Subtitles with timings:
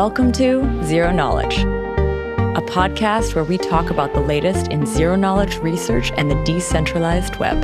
[0.00, 5.58] Welcome to Zero Knowledge, a podcast where we talk about the latest in zero knowledge
[5.58, 7.60] research and the decentralized web.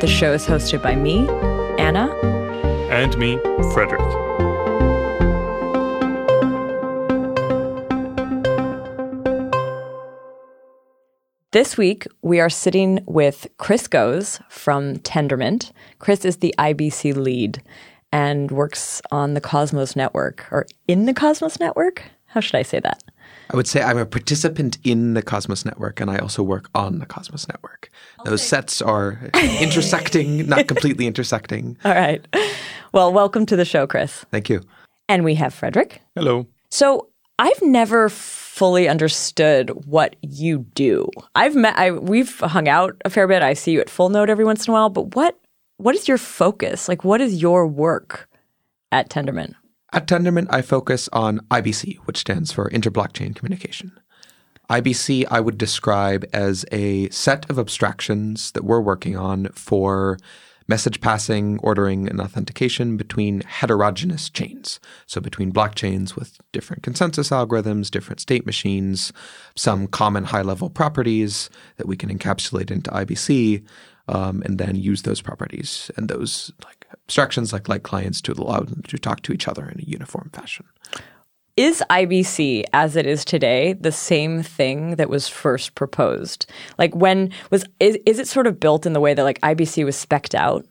[0.00, 1.28] The show is hosted by me,
[1.78, 2.08] Anna,
[2.90, 3.36] and me,
[3.74, 4.00] Frederick.
[11.50, 15.70] This week, we are sitting with Chris Goes from Tendermint.
[15.98, 17.62] Chris is the IBC lead
[18.12, 22.02] and works on the Cosmos Network or in the Cosmos Network.
[22.26, 23.02] How should I say that?
[23.52, 27.00] I would say I'm a participant in the Cosmos Network and I also work on
[27.00, 27.90] the Cosmos Network.
[28.20, 28.30] Okay.
[28.30, 29.18] Those sets are
[29.60, 31.76] intersecting, not completely intersecting.
[31.84, 32.24] All right.
[32.92, 34.24] Well, welcome to the show, Chris.
[34.30, 34.62] Thank you.
[35.08, 36.00] And we have Frederick.
[36.14, 36.46] Hello.
[36.70, 37.08] So
[37.40, 41.08] I've never fully understood what you do.
[41.34, 43.42] I've met I we've hung out a fair bit.
[43.42, 45.39] I see you at Full Node every once in a while, but what
[45.80, 46.88] what is your focus?
[46.88, 48.28] Like what is your work
[48.92, 49.54] at Tendermint?
[49.92, 53.98] At Tendermint, I focus on IBC, which stands for Interblockchain Communication.
[54.68, 60.18] IBC I would describe as a set of abstractions that we're working on for
[60.68, 64.78] message passing, ordering, and authentication between heterogeneous chains.
[65.06, 69.12] So between blockchains with different consensus algorithms, different state machines,
[69.56, 73.66] some common high level properties that we can encapsulate into IBC,
[74.10, 78.60] um, and then use those properties and those like abstractions like light clients to allow
[78.60, 80.66] them to talk to each other in a uniform fashion.
[81.56, 86.46] Is IBC as it is today the same thing that was first proposed?
[86.76, 89.84] Like when was is, is it sort of built in the way that like IBC
[89.84, 90.66] was specked out?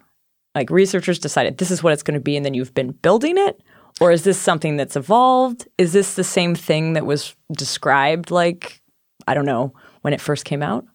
[0.56, 3.38] Like researchers decided this is what it's going to be and then you've been building
[3.38, 3.62] it?
[4.02, 5.68] Or is this something that's evolved?
[5.78, 8.82] Is this the same thing that was described like
[9.28, 10.86] I don't know, when it first came out?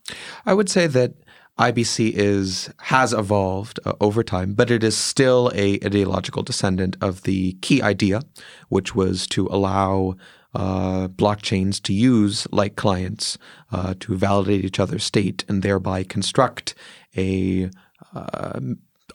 [0.45, 1.12] I would say that
[1.58, 7.22] IBC is has evolved uh, over time, but it is still a ideological descendant of
[7.22, 8.22] the key idea,
[8.69, 10.16] which was to allow
[10.54, 13.38] uh, blockchains to use light clients
[13.72, 16.75] uh, to validate each other's state and thereby construct
[17.16, 17.70] a
[18.14, 18.60] uh,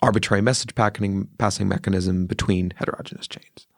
[0.01, 3.68] arbitrary message passing mechanism between heterogeneous chains.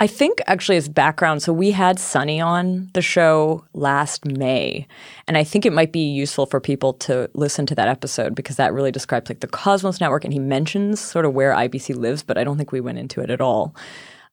[0.00, 4.86] I think actually as background, so we had Sunny on the show last May,
[5.26, 8.56] and I think it might be useful for people to listen to that episode because
[8.56, 12.22] that really describes like the Cosmos network, and he mentions sort of where IBC lives,
[12.22, 13.74] but I don't think we went into it at all.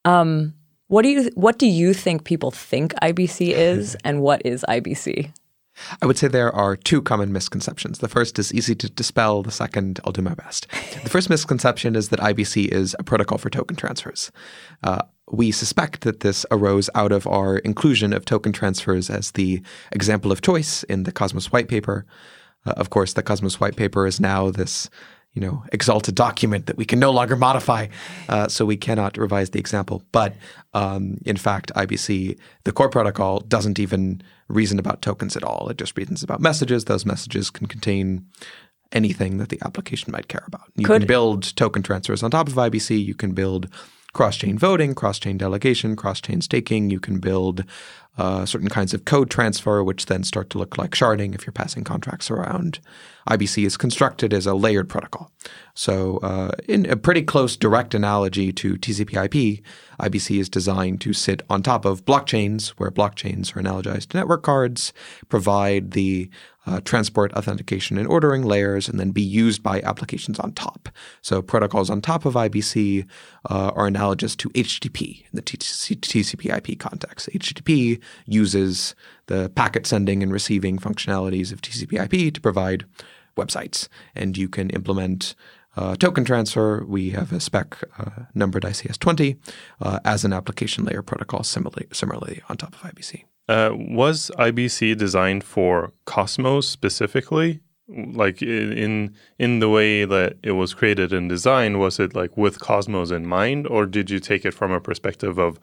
[0.06, 0.54] Um,
[0.88, 5.32] what do you what do you think people think IBC is, and what is IBC?
[6.02, 8.00] I would say there are two common misconceptions.
[8.00, 9.44] The first is easy to dispel.
[9.44, 10.68] The second, I'll do my best.
[11.04, 14.32] The first misconception is that IBC is a protocol for token transfers.
[14.84, 19.62] Uh, we suspect that this arose out of our inclusion of token transfers as the
[19.92, 22.06] example of choice in the Cosmos white paper.
[22.66, 24.90] Uh, of course, the Cosmos white paper is now this
[25.36, 27.88] you know, exalted document that we can no longer modify.
[28.30, 30.02] Uh, so we cannot revise the example.
[30.14, 30.34] But
[30.74, 35.68] um, in fact, IBC, the core protocol, doesn't even reason about tokens at all.
[35.68, 36.86] It just reasons about messages.
[36.86, 38.26] Those messages can contain
[38.94, 40.72] anything that the application might care about.
[40.78, 41.02] You Could.
[41.02, 43.04] can build token transfers on top of IBC.
[43.04, 43.68] You can build
[44.16, 46.90] cross-chain voting, cross-chain delegation, cross-chain staking.
[46.90, 47.66] You can build
[48.18, 51.52] uh, certain kinds of code transfer, which then start to look like sharding if you're
[51.52, 52.80] passing contracts around.
[53.30, 55.32] IBC is constructed as a layered protocol.
[55.74, 59.62] So, uh, in a pretty close direct analogy to TCP/IP,
[60.00, 64.44] IBC is designed to sit on top of blockchains, where blockchains are analogized to network
[64.44, 64.94] cards,
[65.28, 66.30] provide the
[66.68, 70.90] uh, transport, authentication, and ordering layers, and then be used by applications on top.
[71.22, 73.06] So protocols on top of IBC
[73.50, 77.30] uh, are analogous to HTTP in the TCP/IP context.
[77.34, 78.96] HTTP uses
[79.28, 82.86] the packet sending and receiving functionalities of TCP/IP to provide
[83.38, 85.36] websites, and you can implement
[85.78, 89.38] uh, token transfer, we have a spec uh, numbered ICS20
[89.82, 93.24] uh, as an application layer protocol similarly, similarly on top of IBC.
[93.48, 97.60] Uh, was IBC designed for Cosmos specifically?
[97.88, 102.60] Like in in the way that it was created and designed, was it like with
[102.60, 105.60] Cosmos in mind, or did you take it from a perspective of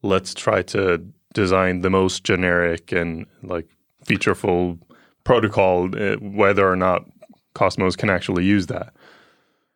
[0.00, 1.04] let's try to
[1.36, 3.68] design the most generic and like
[4.06, 4.78] featureful
[5.22, 7.04] protocol, uh, whether or not
[7.54, 8.92] Cosmos can actually use that?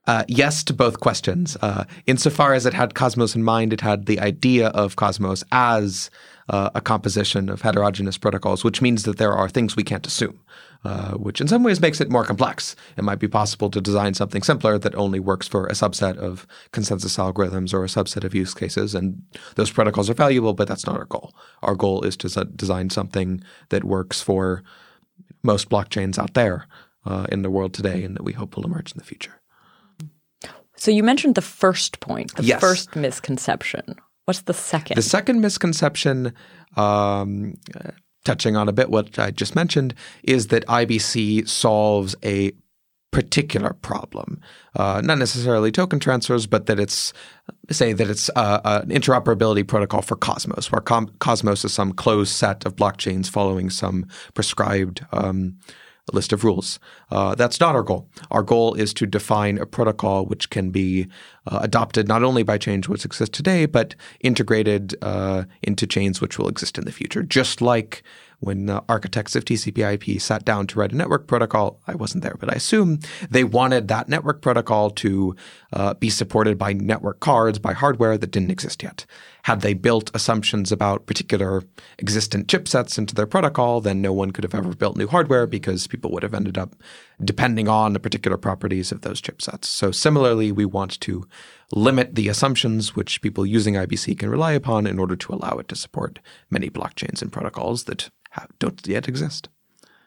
[0.06, 1.56] Uh, yes to both questions.
[1.60, 6.10] Uh, insofar as it had Cosmos in mind, it had the idea of Cosmos as
[6.50, 10.40] uh, a composition of heterogeneous protocols, which means that there are things we can't assume,
[10.84, 12.74] uh, which in some ways makes it more complex.
[12.96, 16.48] It might be possible to design something simpler that only works for a subset of
[16.72, 19.22] consensus algorithms or a subset of use cases, and
[19.54, 21.32] those protocols are valuable, but that's not our goal.
[21.62, 24.64] Our goal is to design something that works for
[25.42, 26.66] most blockchains out there
[27.06, 29.40] uh, in the world today and that we hope will emerge in the future.
[30.76, 32.60] So you mentioned the first point, the yes.
[32.60, 33.96] first misconception.
[34.30, 34.94] What's the second?
[34.94, 36.32] The second misconception,
[36.76, 37.90] um, uh,
[38.24, 39.92] touching on a bit what I just mentioned,
[40.22, 42.52] is that IBC solves a
[43.10, 44.40] particular problem,
[44.76, 47.12] uh, not necessarily token transfers, but that it's
[47.72, 52.30] say that it's uh, an interoperability protocol for Cosmos, where Com- Cosmos is some closed
[52.30, 55.58] set of blockchains following some prescribed um,
[56.12, 56.78] list of rules.
[57.10, 58.08] Uh, that's not our goal.
[58.30, 61.08] Our goal is to define a protocol which can be
[61.46, 66.38] uh, adopted not only by chains which exist today, but integrated uh, into chains which
[66.38, 68.02] will exist in the future, just like
[68.40, 71.80] when the architects of TCP/IP sat down to write a network protocol.
[71.86, 75.36] I wasn't there, but I assume they wanted that network protocol to
[75.72, 79.06] uh, be supported by network cards, by hardware that didn't exist yet.
[79.44, 81.62] Had they built assumptions about particular
[81.98, 85.86] existent chipsets into their protocol, then no one could have ever built new hardware because
[85.86, 86.74] people would have ended up
[87.22, 89.66] depending on the particular properties of those chipsets.
[89.66, 91.26] So similarly, we want to
[91.72, 95.68] limit the assumptions which people using IBC can rely upon in order to allow it
[95.68, 96.18] to support
[96.50, 98.10] many blockchains and protocols that
[98.58, 99.48] don't yet exist.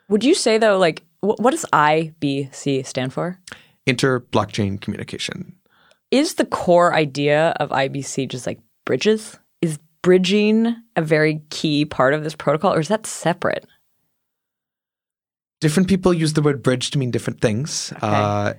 [0.10, 3.40] Would you say though, like, what does IBC stand for?
[3.86, 5.56] Inter blockchain communication.
[6.12, 9.38] Is the core idea of IBC just like bridges?
[9.62, 13.66] Is bridging a very key part of this protocol, or is that separate?
[15.60, 17.92] Different people use the word bridge to mean different things.
[17.94, 18.08] Okay.
[18.08, 18.54] Uh,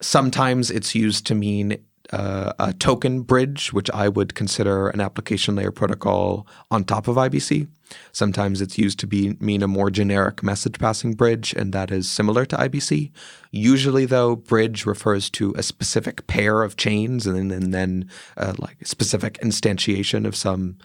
[0.00, 1.78] sometimes it's used to mean
[2.12, 7.16] uh, a token bridge, which I would consider an application layer protocol on top of
[7.16, 7.68] IBC.
[8.12, 12.10] Sometimes it's used to be mean a more generic message passing bridge, and that is
[12.10, 13.10] similar to IBC.
[13.50, 18.54] Usually, though, bridge refers to a specific pair of chains, and then, and then uh,
[18.58, 20.78] like specific instantiation of some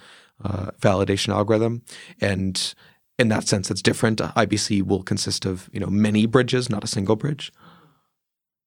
[0.44, 1.84] uh, validation algorithm.
[2.22, 2.74] And
[3.18, 4.20] in that sense, it's different.
[4.20, 7.52] IBC will consist of you know many bridges, not a single bridge.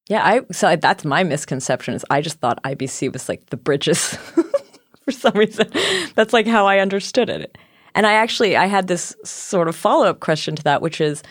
[0.09, 4.15] Yeah, I so that's my misconception is I just thought IBC was like the bridges
[5.05, 5.71] for some reason.
[6.17, 7.57] That's like how I understood it.
[7.95, 11.23] And I actually I had this sort of follow-up question to that which is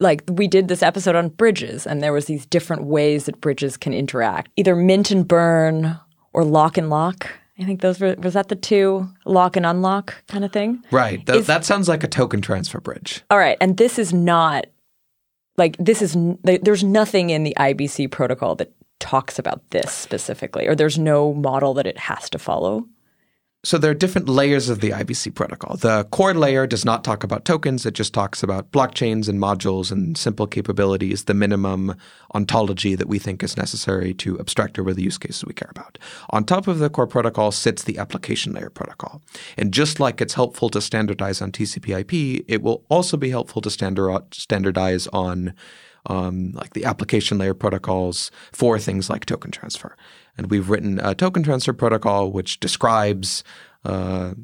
[0.00, 3.76] like we did this episode on bridges and there was these different ways that bridges
[3.76, 4.50] can interact.
[4.56, 5.98] Either mint and burn
[6.32, 7.30] or lock and lock.
[7.58, 10.84] I think those were was that the two lock and unlock kind of thing?
[10.90, 11.24] Right.
[11.24, 13.22] Th- is, that sounds like a token transfer bridge.
[13.30, 14.66] All right, and this is not
[15.56, 20.74] like this is there's nothing in the IBC protocol that talks about this specifically or
[20.74, 22.86] there's no model that it has to follow.
[23.66, 25.76] So there are different layers of the IBC protocol.
[25.76, 27.84] The core layer does not talk about tokens.
[27.84, 31.96] It just talks about blockchains and modules and simple capabilities, the minimum
[32.32, 35.98] ontology that we think is necessary to abstract over the use cases we care about.
[36.30, 39.20] On top of the core protocol sits the application layer protocol.
[39.56, 43.62] And just like it's helpful to standardize on TCP IP, it will also be helpful
[43.62, 45.54] to standardize on
[46.06, 49.96] um, like the application layer protocols for things like token transfer.
[50.36, 53.42] And we've written a token transfer protocol which describes
[53.84, 54.34] uh,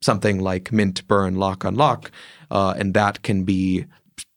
[0.00, 2.10] something like mint, burn, lock, unlock,
[2.50, 3.86] uh, and that can be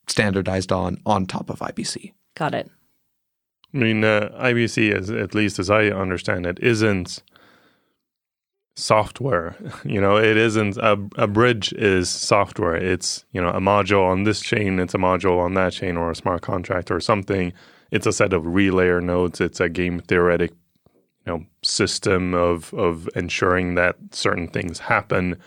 [0.08, 2.14] standardized on on top of IBC.
[2.36, 2.70] Got it.
[3.74, 7.22] I mean, uh, IBC, as at least as I understand it, isn't
[8.78, 9.56] software.
[9.84, 12.76] You know, it isn't a, a bridge is software.
[12.76, 16.12] It's you know a module on this chain, it's a module on that chain, or
[16.12, 17.54] a smart contract or something.
[17.92, 19.40] It's a set of relayer nodes.
[19.40, 20.52] It's a game theoretic
[21.26, 25.38] you know system of of ensuring that certain things happen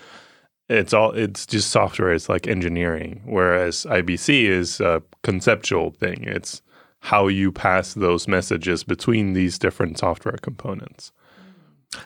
[0.69, 6.63] it's all it's just software it's like engineering whereas ibc is a conceptual thing it's
[7.01, 11.13] how you pass those messages between these different software components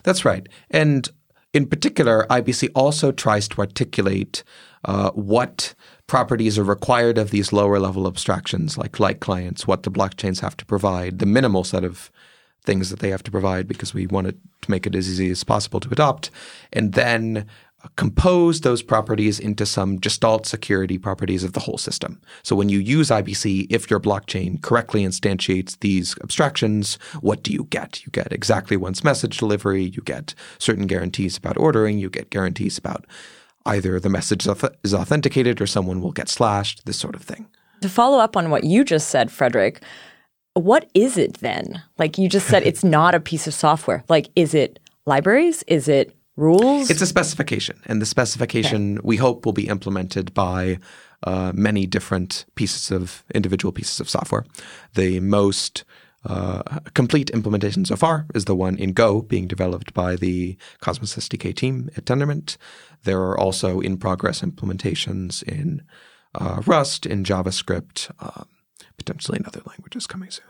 [0.03, 0.47] that's right.
[0.71, 1.09] And
[1.53, 4.43] in particular ibc also tries to articulate
[4.83, 5.73] uh, what
[6.05, 10.57] properties are required of these lower level abstractions like light clients what the blockchains have
[10.57, 12.11] to provide the minimal set of
[12.65, 15.29] things that they have to provide because we want it to make it as easy
[15.29, 16.31] as possible to adopt,
[16.73, 17.45] and then
[17.95, 22.21] compose those properties into some gestalt security properties of the whole system.
[22.43, 27.65] So when you use IBC, if your blockchain correctly instantiates these abstractions, what do you
[27.69, 28.05] get?
[28.05, 32.77] You get exactly once message delivery, you get certain guarantees about ordering, you get guarantees
[32.77, 33.05] about
[33.65, 34.47] either the message
[34.83, 37.47] is authenticated or someone will get slashed, this sort of thing.
[37.81, 39.83] To follow up on what you just said, Frederick,
[40.53, 41.83] what is it then?
[41.97, 44.03] Like you just said, it's not a piece of software.
[44.07, 45.63] Like, is it libraries?
[45.67, 46.89] Is it rules?
[46.89, 49.05] It's a specification, and the specification okay.
[49.05, 50.79] we hope will be implemented by
[51.23, 54.45] uh, many different pieces of individual pieces of software.
[54.93, 55.83] The most
[56.25, 56.63] uh,
[56.93, 61.55] complete implementation so far is the one in Go being developed by the Cosmos SDK
[61.55, 62.57] team at Tendermint.
[63.03, 65.83] There are also in progress implementations in
[66.33, 68.47] uh, Rust, in JavaScript, um,
[68.97, 70.45] potentially in other languages coming soon.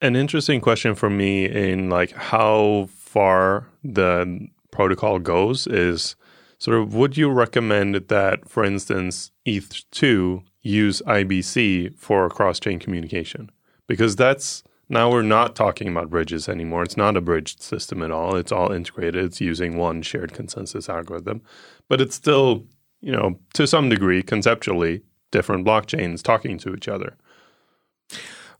[0.00, 6.16] An interesting question for me in like how far the protocol goes is
[6.58, 13.50] sort of would you recommend that, for instance, ETH2 use IBC for cross chain communication?
[13.86, 16.82] Because that's now we're not talking about bridges anymore.
[16.82, 18.36] It's not a bridged system at all.
[18.36, 19.24] It's all integrated.
[19.24, 21.42] It's using one shared consensus algorithm,
[21.88, 22.66] but it's still,
[23.00, 27.16] you know, to some degree, conceptually, different blockchains talking to each other.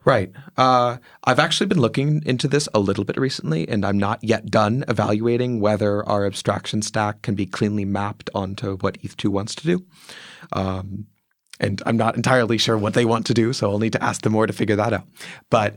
[0.04, 0.32] Right.
[0.56, 4.50] Uh, I've actually been looking into this a little bit recently, and I'm not yet
[4.50, 9.64] done evaluating whether our abstraction stack can be cleanly mapped onto what ETH2 wants to
[9.64, 9.87] do.
[10.52, 11.06] Um,
[11.61, 14.23] and I'm not entirely sure what they want to do, so I'll need to ask
[14.23, 15.06] them more to figure that out.
[15.50, 15.76] But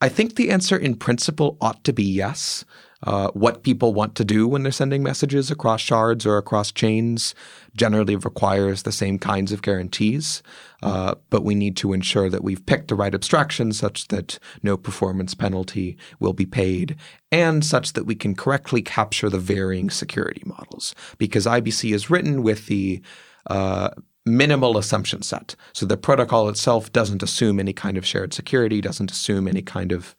[0.00, 2.64] I think the answer in principle ought to be yes.
[3.02, 7.34] Uh, what people want to do when they're sending messages across shards or across chains
[7.74, 10.42] generally requires the same kinds of guarantees,
[10.82, 14.76] uh, but we need to ensure that we've picked the right abstraction such that no
[14.76, 16.96] performance penalty will be paid
[17.30, 20.94] and such that we can correctly capture the varying security models.
[21.18, 23.02] Because IBC is written with the
[23.48, 23.90] uh,
[24.26, 25.56] minimal assumption set.
[25.72, 29.92] So the protocol itself doesn't assume any kind of shared security, doesn't assume any kind
[29.92, 30.14] of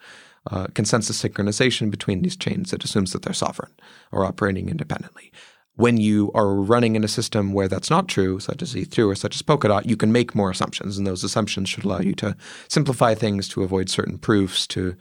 [0.49, 2.73] uh, consensus synchronization between these chains.
[2.73, 3.71] It assumes that they're sovereign
[4.11, 5.31] or operating independently.
[5.81, 9.15] When you are running in a system where that's not true, such as ETH2 or
[9.15, 12.35] such as Polkadot, you can make more assumptions, and those assumptions should allow you to
[12.67, 14.95] simplify things, to avoid certain proofs, to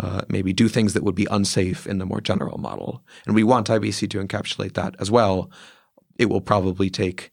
[0.00, 3.02] uh, maybe do things that would be unsafe in the more general model.
[3.26, 5.50] And we want IBC to encapsulate that as well.
[6.18, 7.30] It will probably take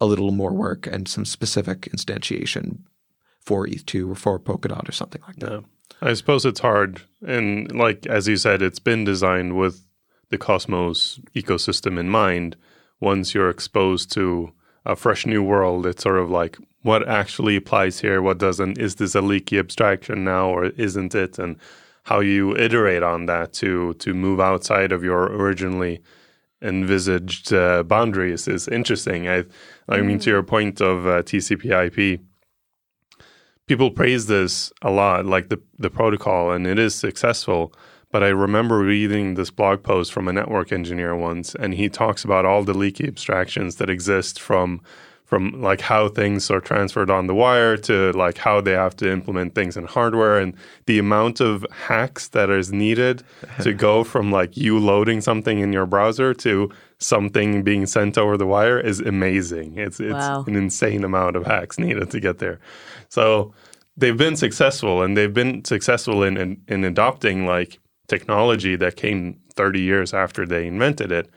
[0.00, 2.78] a little more work and some specific instantiation
[3.40, 5.52] for ETH2 or for Polkadot or something like that.
[5.52, 5.60] Yeah.
[6.00, 7.02] I suppose it's hard.
[7.26, 9.82] And like, as you said, it's been designed with
[10.30, 12.56] the Cosmos ecosystem in mind.
[13.00, 14.52] Once you're exposed to
[14.84, 18.22] a fresh new world, it's sort of like, what actually applies here?
[18.22, 18.78] What doesn't?
[18.78, 21.38] Is this a leaky abstraction now or isn't it?
[21.38, 21.56] And
[22.04, 26.00] how you iterate on that to to move outside of your originally
[26.62, 29.28] envisaged uh, boundaries is interesting.
[29.28, 29.44] I,
[29.88, 32.20] I mean, to your point of uh, TCP/IP,
[33.66, 37.72] people praise this a lot, like the the protocol, and it is successful.
[38.10, 42.24] But I remember reading this blog post from a network engineer once, and he talks
[42.24, 44.80] about all the leaky abstractions that exist from
[45.28, 49.12] from like how things are transferred on the wire to like how they have to
[49.12, 50.54] implement things in hardware and
[50.86, 53.22] the amount of hacks that is needed
[53.60, 58.38] to go from like you loading something in your browser to something being sent over
[58.38, 59.76] the wire is amazing.
[59.76, 60.44] It's it's wow.
[60.46, 62.58] an insane amount of hacks needed to get there.
[63.10, 63.52] So
[63.98, 69.38] they've been successful and they've been successful in, in, in adopting like technology that came
[69.54, 71.30] 30 years after they invented it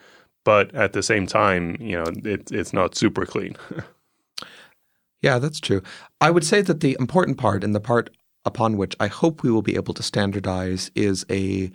[0.44, 3.56] but at the same time, you know, it, it's not super clean.
[5.22, 5.82] yeah, that's true.
[6.20, 8.10] I would say that the important part and the part
[8.44, 11.72] upon which I hope we will be able to standardize is a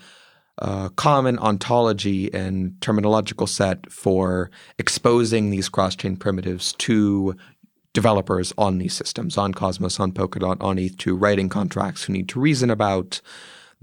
[0.59, 7.37] uh, common ontology and terminological set for exposing these cross-chain primitives to
[7.93, 12.29] developers on these systems, on Cosmos, on Polkadot, on ETH, to writing contracts who need
[12.31, 13.21] to reason about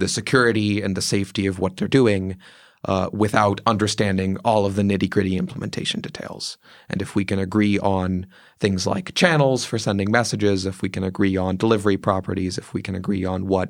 [0.04, 2.36] the security and the safety of what they're doing
[2.84, 6.58] uh, without understanding all of the nitty gritty implementation details.
[6.90, 8.26] And if we can agree on
[8.60, 12.82] things like channels for sending messages, if we can agree on delivery properties, if we
[12.82, 13.70] can agree on what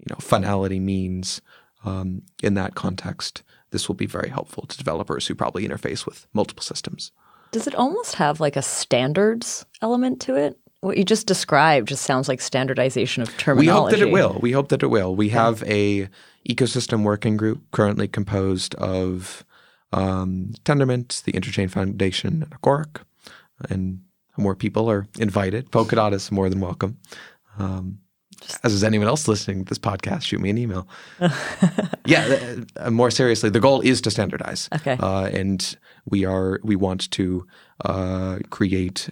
[0.00, 1.40] you know finality means
[1.84, 6.26] um, in that context, this will be very helpful to developers who probably interface with
[6.32, 7.12] multiple systems.
[7.52, 10.58] Does it almost have like a standards element to it?
[10.82, 13.66] What you just described just sounds like standardization of terminology.
[13.66, 14.38] We hope that it will.
[14.40, 15.14] We hope that it will.
[15.14, 16.08] We have a
[16.48, 19.44] ecosystem working group currently composed of
[19.92, 23.02] um, Tendermint, the Interchain Foundation, and Agoric,
[23.68, 24.00] and
[24.38, 25.70] more people are invited.
[25.70, 26.96] Polkadot is more than welcome.
[27.58, 27.98] Um,
[28.64, 30.88] as is anyone else listening to this podcast, shoot me an email.
[32.06, 34.70] yeah, uh, more seriously, the goal is to standardize.
[34.76, 34.96] Okay.
[34.98, 37.46] Uh, and we are we want to
[37.84, 39.10] uh, create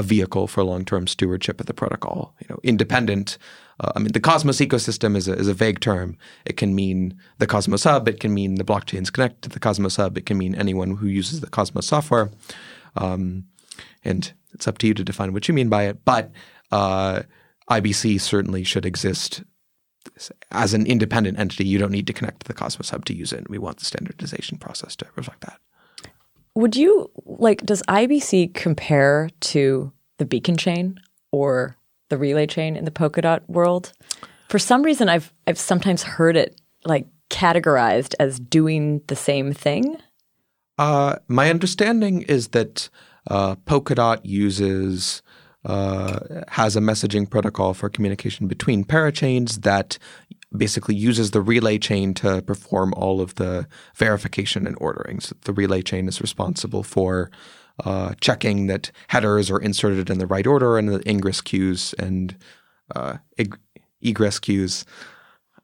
[0.00, 2.34] a vehicle for long-term stewardship of the protocol.
[2.40, 3.38] You know, independent
[3.80, 6.18] uh, I mean, the Cosmos ecosystem is a, is a vague term.
[6.44, 8.08] It can mean the Cosmos Hub.
[8.08, 10.18] It can mean the blockchains connect to the Cosmos Hub.
[10.18, 12.30] It can mean anyone who uses the Cosmos software.
[12.96, 13.44] Um,
[14.04, 16.04] and it's up to you to define what you mean by it.
[16.04, 16.30] But
[16.70, 17.22] uh,
[17.70, 19.42] IBC certainly should exist
[20.50, 21.64] as an independent entity.
[21.64, 23.48] You don't need to connect to the Cosmos Hub to use it.
[23.48, 25.58] We want the standardization process to reflect that.
[26.54, 27.62] Would you like?
[27.62, 31.00] Does IBC compare to the Beacon chain
[31.32, 31.76] or
[32.10, 33.92] the relay chain in the Polkadot world.
[34.48, 39.96] For some reason, I've I've sometimes heard it like categorized as doing the same thing.
[40.78, 42.88] Uh, my understanding is that
[43.28, 45.22] uh, Polkadot uses
[45.64, 49.98] uh, has a messaging protocol for communication between parachains that
[50.56, 55.20] basically uses the relay chain to perform all of the verification and ordering.
[55.20, 57.30] So the relay chain is responsible for
[57.84, 62.36] uh, checking that headers are inserted in the right order and the ingress queues and
[62.94, 63.18] uh,
[64.02, 64.84] egress queues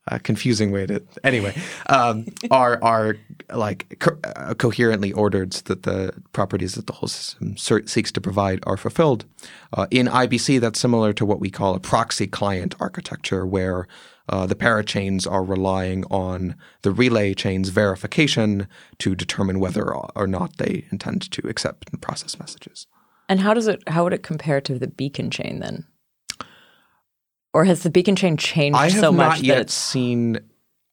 [0.09, 1.55] a confusing way to anyway
[1.89, 3.17] um, are are
[3.53, 8.21] like co- uh, coherently ordered so that the properties that the whole system seeks to
[8.21, 9.25] provide are fulfilled.
[9.73, 13.89] Uh, in IBC, that's similar to what we call a proxy client architecture, where
[14.29, 18.67] uh, the parachains are relying on the relay chain's verification
[18.99, 22.87] to determine whether or not they intend to accept and process messages.
[23.29, 23.83] And how does it?
[23.89, 25.87] How would it compare to the beacon chain then?
[27.57, 30.39] or has the beacon chain changed I have so much not yet seen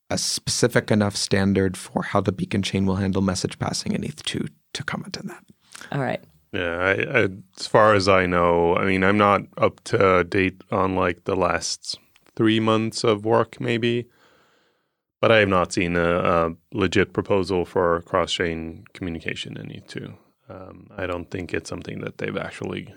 [0.08, 4.48] a specific enough standard for how the beacon chain will handle message passing in ETH2
[4.72, 5.44] to comment on that.
[5.92, 6.24] All right.
[6.54, 10.62] Yeah, I, I, as far as I know, I mean, I'm not up to date
[10.70, 11.98] on like the last
[12.36, 14.08] three months of work, maybe,
[15.20, 20.14] but I have not seen a, a legit proposal for cross-chain communication in ETH2.
[20.48, 22.92] Um, I don't think it's something that they've actually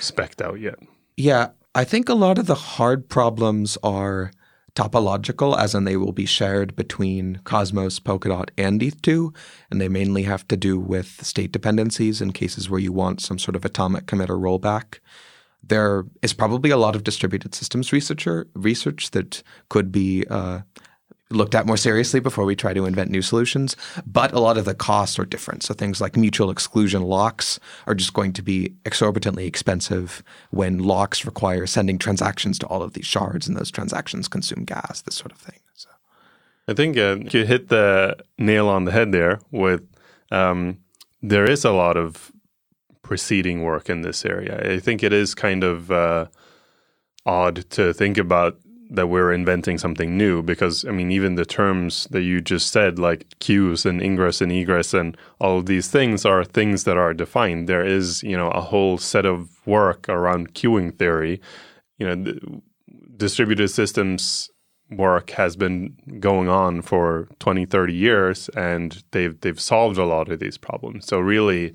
[0.00, 0.78] specced out yet.
[1.16, 4.30] Yeah, I think a lot of the hard problems are
[4.74, 9.34] topological, as in they will be shared between Cosmos, Polkadot, and ETH2,
[9.70, 13.38] and they mainly have to do with state dependencies in cases where you want some
[13.38, 15.00] sort of atomic commit or rollback.
[15.68, 20.60] There is probably a lot of distributed systems researcher research that could be uh,
[21.30, 23.76] looked at more seriously before we try to invent new solutions.
[24.06, 25.62] But a lot of the costs are different.
[25.62, 31.24] So things like mutual exclusion locks are just going to be exorbitantly expensive when locks
[31.24, 35.32] require sending transactions to all of these shards, and those transactions consume gas, this sort
[35.32, 35.58] of thing.
[35.74, 35.88] So.
[36.68, 39.82] I think uh, you hit the nail on the head there with
[40.30, 40.78] um,
[41.22, 42.30] there is a lot of
[43.06, 44.74] preceding work in this area.
[44.74, 46.26] I think it is kind of uh,
[47.24, 48.58] odd to think about
[48.90, 52.98] that we're inventing something new because I mean even the terms that you just said
[52.98, 57.14] like queues and ingress and egress and all of these things are things that are
[57.14, 57.68] defined.
[57.68, 61.40] There is you know a whole set of work around queuing theory.
[61.98, 62.60] You know
[63.16, 64.50] distributed systems
[64.90, 70.28] work has been going on for 20 30 years and they've they've solved a lot
[70.28, 71.06] of these problems.
[71.06, 71.74] So really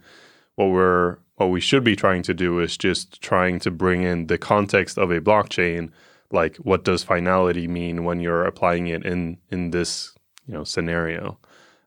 [0.56, 4.28] what we're what we should be trying to do is just trying to bring in
[4.28, 5.90] the context of a blockchain.
[6.32, 10.14] Like what does finality mean when you're applying it in in this
[10.48, 11.40] you know scenario?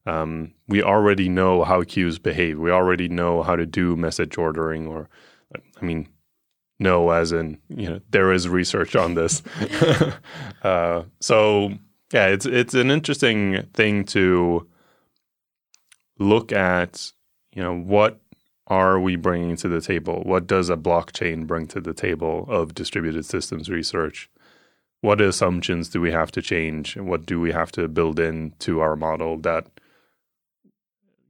[0.07, 2.59] Um, we already know how queues behave.
[2.59, 5.09] We already know how to do message ordering or
[5.81, 6.09] i mean
[6.81, 9.42] no as in you know there is research on this.
[10.62, 11.70] Uh, so
[12.14, 14.66] yeah it's it's an interesting thing to
[16.18, 17.12] look at
[17.53, 18.20] you know what
[18.66, 20.22] are we bringing to the table?
[20.24, 24.31] What does a blockchain bring to the table of distributed systems research?
[25.05, 28.81] what assumptions do we have to change and what do we have to build into
[28.81, 29.66] our model that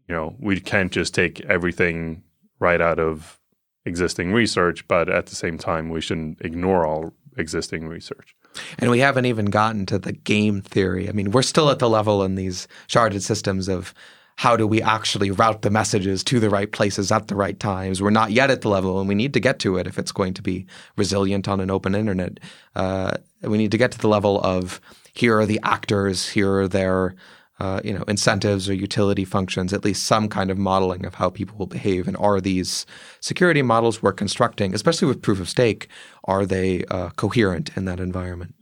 [0.08, 2.22] you know we can't just take everything
[2.60, 3.40] right out of
[3.84, 8.36] existing research but at the same time we shouldn't ignore all existing research
[8.78, 11.90] and we haven't even gotten to the game theory i mean we're still at the
[11.90, 13.92] level in these sharded systems of
[14.36, 18.02] how do we actually route the messages to the right places at the right times?
[18.02, 20.12] We're not yet at the level, and we need to get to it if it's
[20.12, 20.66] going to be
[20.96, 22.40] resilient on an open internet.
[22.74, 24.80] Uh, we need to get to the level of
[25.12, 27.14] here are the actors, here are their
[27.60, 31.30] uh, you know incentives or utility functions, at least some kind of modeling of how
[31.30, 32.84] people will behave, and are these
[33.20, 35.88] security models we're constructing, especially with proof of stake,
[36.24, 38.54] are they uh, coherent in that environment?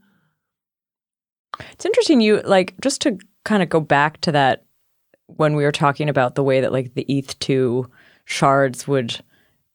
[1.70, 2.20] It's interesting.
[2.20, 4.64] You like just to kind of go back to that
[5.36, 7.88] when we were talking about the way that like the ETH2
[8.24, 9.20] shards would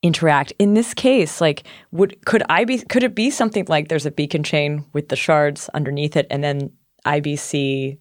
[0.04, 0.54] interact.
[0.60, 4.12] In this case, like would could I be could it be something like there's a
[4.12, 6.72] beacon chain with the shards underneath it and then
[7.06, 7.98] IBC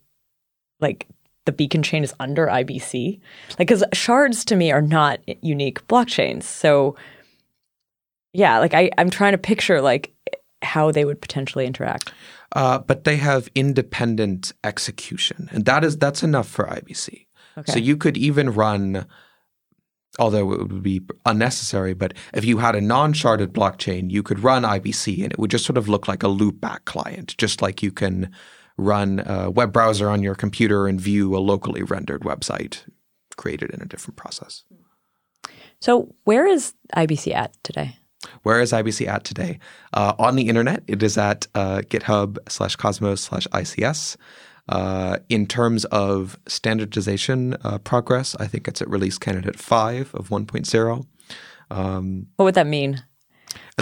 [0.81, 1.07] like
[1.47, 3.21] the beacon chain is under IBC?
[3.59, 6.45] Like cuz shards to me are not unique blockchains.
[6.45, 6.97] So
[8.33, 10.13] yeah, like I I'm trying to picture like
[10.63, 12.13] how they would potentially interact.
[12.53, 17.26] Uh, but they have independent execution, and that is that's enough for IBC.
[17.59, 17.73] Okay.
[17.73, 19.07] So you could even run,
[20.19, 24.41] although it would be unnecessary, but if you had a non sharded blockchain, you could
[24.41, 27.83] run IBC and it would just sort of look like a loopback client, just like
[27.83, 28.31] you can
[28.77, 32.83] run a web browser on your computer and view a locally rendered website
[33.37, 34.65] created in a different process.
[35.81, 37.97] So, where is IBC at today?
[38.43, 39.59] Where is IBC at today?
[39.93, 44.17] Uh, on the internet, it is at uh, GitHub slash Cosmos slash ICS.
[44.69, 50.29] Uh, in terms of standardization uh, progress, I think it's at release candidate 5 of
[50.29, 51.07] 1.0.
[51.71, 53.05] Um, what would that mean?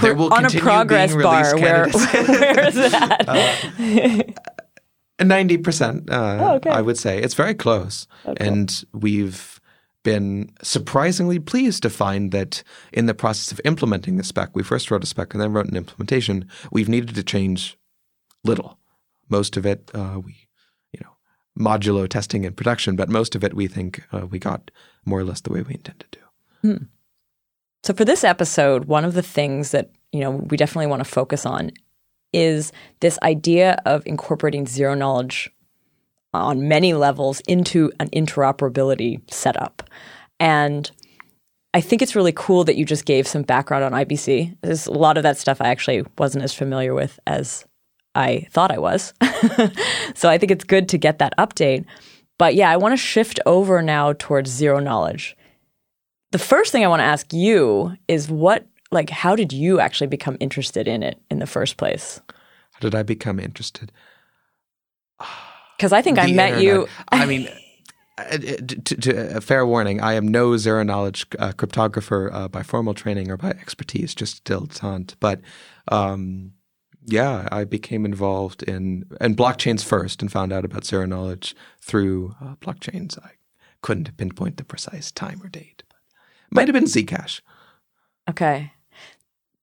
[0.00, 1.56] There will on a progress bar.
[1.58, 3.28] Where, where is that?
[3.28, 4.22] uh,
[5.24, 6.70] Ninety percent, uh, Oh, okay.
[6.70, 9.60] I would say it's very close, and we've
[10.02, 14.90] been surprisingly pleased to find that in the process of implementing the spec, we first
[14.90, 16.48] wrote a spec and then wrote an implementation.
[16.72, 17.78] We've needed to change
[18.42, 18.78] little.
[19.28, 20.43] Most of it, uh, we,
[21.58, 24.70] modulo testing in production, but most of it we think uh, we got
[25.04, 26.18] more or less the way we intended to.
[27.82, 31.10] So for this episode, one of the things that, you know, we definitely want to
[31.10, 31.70] focus on
[32.32, 35.50] is this idea of incorporating zero knowledge
[36.32, 39.88] on many levels into an interoperability setup.
[40.40, 40.90] And
[41.74, 44.56] I think it's really cool that you just gave some background on IBC.
[44.62, 47.64] There's a lot of that stuff I actually wasn't as familiar with as
[48.14, 49.12] I thought I was.
[50.14, 51.84] so I think it's good to get that update.
[52.38, 55.36] But yeah, I want to shift over now towards zero knowledge.
[56.32, 60.06] The first thing I want to ask you is what like how did you actually
[60.06, 62.20] become interested in it in the first place?
[62.72, 63.92] How did I become interested?
[65.76, 66.86] Because I think I The met you.
[67.08, 67.48] I mean,
[68.18, 72.62] uh, to, to, a fair warning, I am no zero knowledge uh, cryptographer uh, by
[72.62, 75.16] formal training or by expertise, just dilettante.
[75.18, 75.40] But
[75.88, 76.52] um,
[77.06, 82.34] yeah, I became involved in and blockchains first, and found out about zero knowledge through
[82.40, 83.18] uh, blockchains.
[83.22, 83.32] I
[83.82, 85.98] couldn't pinpoint the precise time or date, but
[86.50, 87.40] might have been Zcash.
[88.28, 88.72] Okay.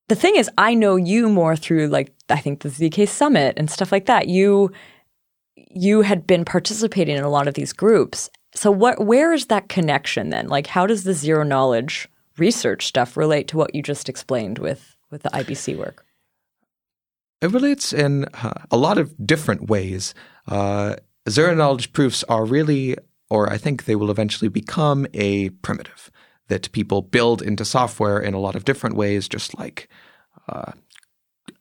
[0.08, 3.70] The thing is, I know you more through like I think the ZK Summit and
[3.70, 4.28] stuff like that.
[4.28, 4.72] You
[5.56, 8.30] you had been participating in a lot of these groups.
[8.54, 10.48] So what where is that connection then?
[10.48, 14.96] Like how does the zero knowledge research stuff relate to what you just explained with
[15.10, 16.06] with the IBC work?
[17.42, 20.14] It relates in uh, a lot of different ways.
[20.48, 20.96] Uh,
[21.28, 22.96] zero knowledge proofs are really,
[23.30, 26.12] or I think they will eventually become a primitive
[26.50, 29.88] that people build into software in a lot of different ways, just like
[30.50, 30.74] uh,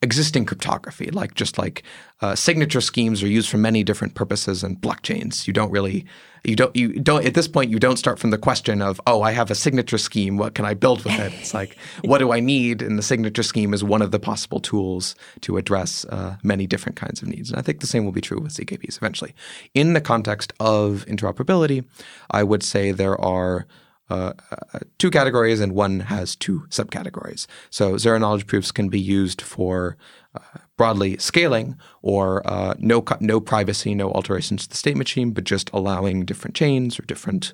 [0.02, 1.82] existing cryptography, like just like
[2.22, 5.46] uh, signature schemes are used for many different purposes in blockchains.
[5.46, 6.04] You don't really,
[6.44, 9.22] you don't, you don't at this point you don't start from the question of, oh,
[9.22, 10.36] I have a signature scheme.
[10.36, 11.32] What can I build with it?
[11.34, 12.82] It's like, what do I need?
[12.82, 16.96] And the signature scheme is one of the possible tools to address uh, many different
[16.96, 17.50] kinds of needs.
[17.50, 19.34] And I think the same will be true with ZKPs eventually.
[19.74, 21.84] In the context of interoperability,
[22.30, 23.66] I would say there are
[24.10, 27.46] uh, uh, two categories and one has two subcategories.
[27.70, 29.96] So zero knowledge proofs can be used for
[30.34, 35.44] uh, broadly scaling or uh, no no privacy, no alterations to the state machine, but
[35.44, 37.52] just allowing different chains or different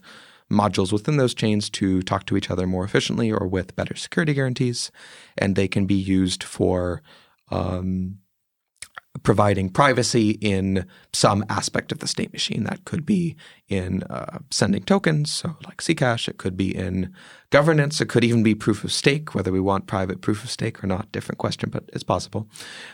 [0.49, 4.33] modules within those chains to talk to each other more efficiently or with better security
[4.33, 4.93] guarantees,
[5.37, 7.03] and they can be used for
[7.51, 8.19] um,
[9.23, 12.65] providing privacy in some aspect of the state machine.
[12.65, 13.37] That could be
[13.69, 16.29] in uh, sending tokens, so like Zcash.
[16.29, 17.13] It could be in
[17.51, 18.01] governance.
[18.01, 20.87] It could even be proof of stake, whether we want private proof of stake or
[20.87, 21.11] not.
[21.13, 22.49] Different question, but it's possible.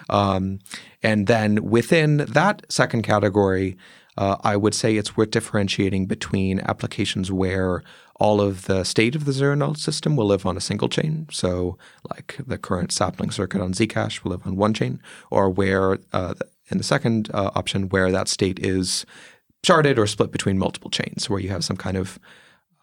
[0.09, 0.59] Um,
[1.03, 3.77] and then within that second category,
[4.17, 7.83] uh, I would say it's worth differentiating between applications where
[8.17, 11.27] all of the state of the zero knowledge system will live on a single chain.
[11.31, 11.79] So,
[12.11, 16.35] like the current sapling circuit on Zcash will live on one chain, or where uh,
[16.69, 19.07] in the second uh, option, where that state is
[19.65, 22.19] sharded or split between multiple chains, where you have some kind of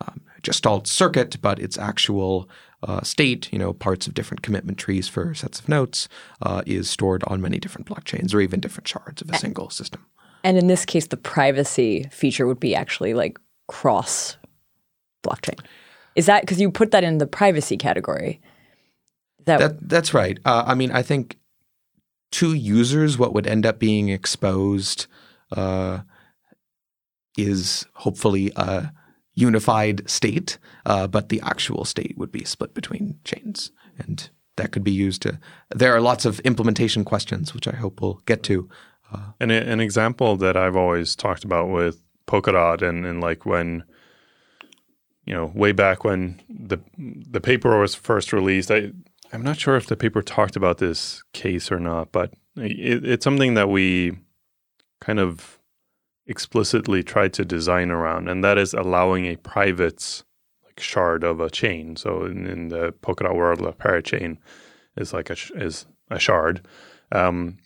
[0.05, 2.49] um, gestalt circuit, but its actual
[2.83, 6.07] uh, state, you know, parts of different commitment trees for sets of notes,
[6.41, 10.05] uh, is stored on many different blockchains or even different shards of a single system.
[10.43, 14.37] And in this case, the privacy feature would be actually like cross
[15.23, 15.59] blockchain.
[16.15, 18.41] Is that because you put that in the privacy category?
[19.45, 20.39] That, That that's right.
[20.45, 21.37] Uh, I mean, I think
[22.31, 25.07] to users, what would end up being exposed
[25.51, 25.99] uh,
[27.37, 28.91] is hopefully a
[29.33, 34.83] unified state, uh, but the actual state would be split between chains, and that could
[34.83, 35.39] be used to.
[35.73, 38.69] There are lots of implementation questions, which I hope we'll get to.
[39.39, 43.83] And a- an example that I've always talked about with Polkadot and, and like when,
[45.25, 48.91] you know, way back when the the paper was first released, I
[49.31, 53.23] I'm not sure if the paper talked about this case or not, but it, it's
[53.23, 54.17] something that we
[55.01, 55.59] kind of
[56.25, 60.23] explicitly tried to design around, and that is allowing a private
[60.65, 61.95] like shard of a chain.
[61.95, 64.37] So in, in the Polkadot world, a parachain
[64.97, 66.65] is like a is a shard.
[67.11, 67.57] Um,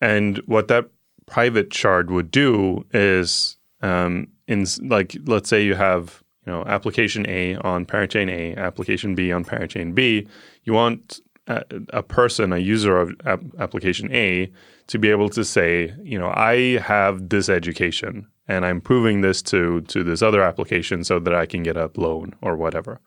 [0.00, 0.90] and what that
[1.26, 7.26] private shard would do is, um, in like, let's say you have, you know, application
[7.28, 10.26] A on parachain A, application B on parachain B.
[10.64, 14.50] You want a, a person, a user of ap- application A,
[14.88, 19.40] to be able to say, you know, I have this education and I'm proving this
[19.42, 23.00] to to this other application so that I can get a loan or whatever.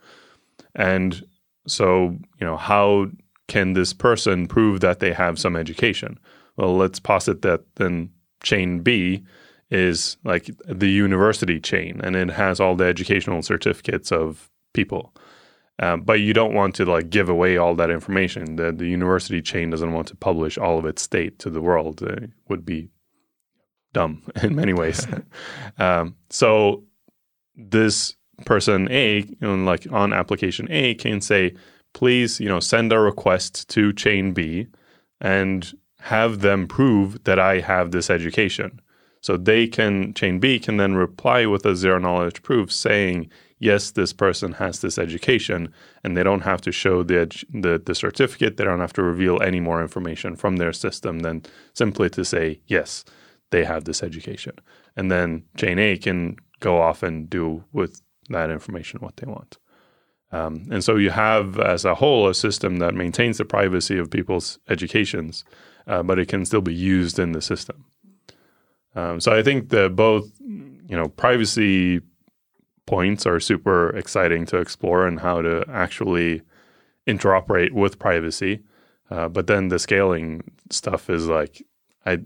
[0.75, 1.23] And
[1.67, 3.07] so, you know, how
[3.47, 6.17] can this person prove that they have some education?
[6.57, 8.11] Well, let's posit that then
[8.43, 9.23] chain B
[9.71, 15.13] is like the university chain, and it has all the educational certificates of people.
[15.79, 18.57] Um, but you don't want to like give away all that information.
[18.57, 22.01] The the university chain doesn't want to publish all of its state to the world.
[22.03, 22.89] It would be
[23.93, 25.07] dumb in many ways.
[25.79, 26.83] um, so
[27.55, 31.53] this person A, know, like on application A, can say,
[31.93, 34.67] please, you know, send a request to chain B
[35.21, 38.81] and have them prove that I have this education.
[39.21, 43.91] So they can, chain B can then reply with a zero knowledge proof saying, yes,
[43.91, 48.57] this person has this education, and they don't have to show the, the, the certificate.
[48.57, 52.59] They don't have to reveal any more information from their system than simply to say,
[52.67, 53.05] yes,
[53.51, 54.55] they have this education.
[54.97, 59.57] And then chain A can go off and do with that information what they want.
[60.33, 64.11] Um, and so you have, as a whole, a system that maintains the privacy of
[64.11, 65.45] people's educations,
[65.87, 67.85] uh, but it can still be used in the system.
[68.95, 72.01] Um, so I think that both, you know, privacy
[72.85, 76.41] points are super exciting to explore and how to actually
[77.07, 78.61] interoperate with privacy.
[79.09, 81.63] Uh, but then the scaling stuff is like,
[82.05, 82.19] I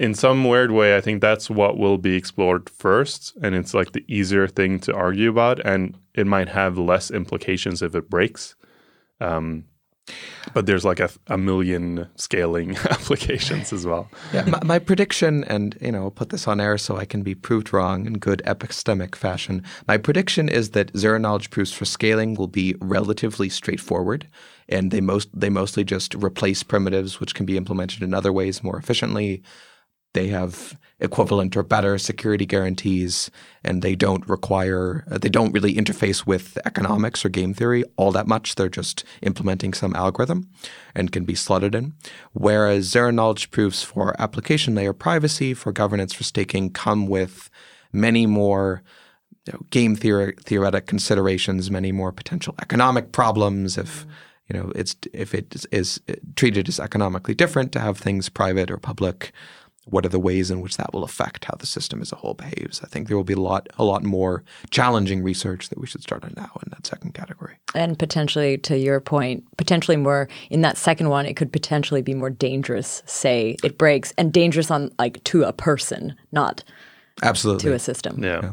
[0.00, 3.36] in some weird way, I think that's what will be explored first.
[3.42, 5.60] And it's like the easier thing to argue about.
[5.60, 8.54] And it might have less implications if it breaks.
[9.20, 9.66] Um,
[10.54, 14.10] but there's like a, a million scaling applications as well.
[14.32, 17.22] Yeah, my, my, prediction, and you know, I'll put this on air so I can
[17.22, 19.62] be proved wrong in good epistemic fashion.
[19.86, 24.26] My prediction is that zero knowledge proofs for scaling will be relatively straightforward,
[24.68, 28.62] and they most they mostly just replace primitives, which can be implemented in other ways
[28.62, 29.42] more efficiently.
[30.12, 33.30] They have equivalent or better security guarantees,
[33.64, 38.12] and they don't require, uh, they don't really interface with economics or game theory all
[38.12, 38.54] that much.
[38.54, 40.50] They're just implementing some algorithm
[40.94, 41.94] and can be slotted in.
[42.32, 47.50] Whereas zero knowledge proofs for application layer privacy, for governance, for staking come with
[47.92, 48.82] many more
[49.46, 54.06] you know, game theory, theoretic considerations, many more potential economic problems if.
[54.52, 56.00] You know, it's if it is,
[56.34, 59.30] treated as economically different to have things private or public,
[59.90, 62.34] what are the ways in which that will affect how the system as a whole
[62.34, 62.80] behaves?
[62.82, 66.02] I think there will be a lot, a lot more challenging research that we should
[66.02, 67.56] start on now in that second category.
[67.74, 72.14] And potentially, to your point, potentially more in that second one, it could potentially be
[72.14, 73.02] more dangerous.
[73.06, 76.64] Say it breaks, and dangerous on like to a person, not
[77.22, 78.22] absolutely to a system.
[78.22, 78.40] yeah.
[78.42, 78.52] yeah.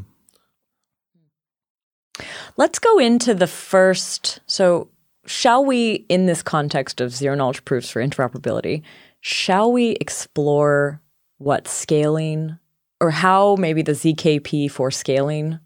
[2.58, 4.40] Let's go into the first.
[4.48, 4.90] So,
[5.28, 8.82] shall we, in this context of zero knowledge proofs for interoperability,
[9.22, 11.02] shall we explore
[11.38, 12.58] what scaling
[13.00, 15.60] or how maybe the ZKP for scaling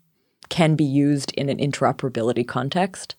[0.49, 3.15] can be used in an interoperability context?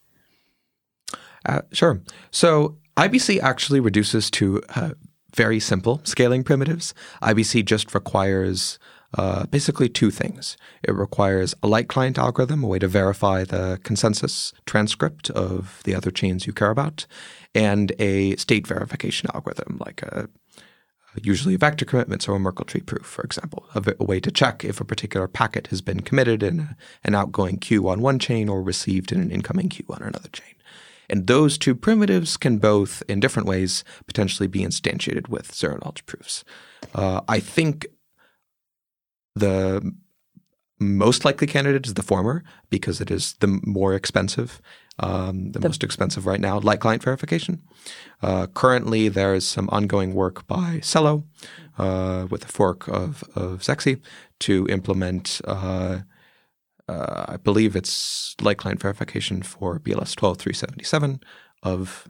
[1.47, 2.03] Uh, sure.
[2.31, 4.91] So IBC actually reduces to uh,
[5.35, 6.95] very simple scaling primitives.
[7.23, 8.79] IBC just requires
[9.17, 10.57] uh, basically two things.
[10.83, 15.95] It requires a light client algorithm, a way to verify the consensus transcript of the
[15.95, 17.07] other chains you care about,
[17.55, 20.29] and a state verification algorithm, like a
[21.21, 24.31] usually a vector commitments or a Merkle tree proof, for example, a, a, way to
[24.31, 28.19] check if a particular packet has been committed in a, an outgoing queue on one
[28.19, 30.55] chain or received in an incoming queue on another chain.
[31.11, 36.07] And those two primitives can both, in different ways, potentially be instantiated with zero knowledge
[36.07, 36.45] proofs.
[36.95, 37.87] Uh, I think
[39.35, 39.93] the
[40.81, 44.61] most likely candidate is the former because it is the more expensive,
[44.99, 47.63] um, the, the, most expensive right now, light client verification.
[48.21, 51.25] Uh, currently, there is some ongoing work by Celo
[51.79, 54.01] uh, with a fork of, of ZEXE
[54.41, 56.01] to implement, uh,
[56.89, 61.21] uh I believe it's light client verification for BLS 12377
[61.63, 62.09] of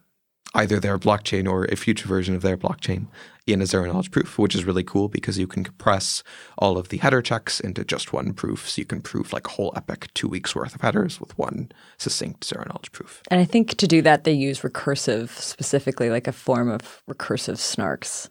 [0.55, 3.07] either their blockchain or a future version of their blockchain
[3.47, 6.23] in a zero knowledge proof, which is really cool because you can compress
[6.59, 8.69] all of the header checks into just one proof.
[8.69, 11.73] So you can prove like a whole epoch two weeks worth of headers with one
[11.99, 13.23] succinct zero knowledge proof.
[13.31, 17.57] And I think to do that, they use recursive specifically, like a form of recursive
[17.57, 18.29] snarks.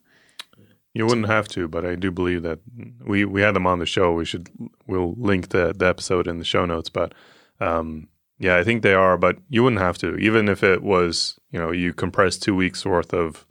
[0.94, 2.60] You wouldn't have to, but I do believe that
[3.06, 4.12] we, we had them on the show.
[4.12, 4.50] We should
[4.88, 6.90] we'll link the, the episode in the show notes.
[6.90, 7.14] But
[7.62, 10.16] um, yeah, I think they are, but you wouldn't have to.
[10.18, 13.46] Even if it was, you know, you compress two weeks worth of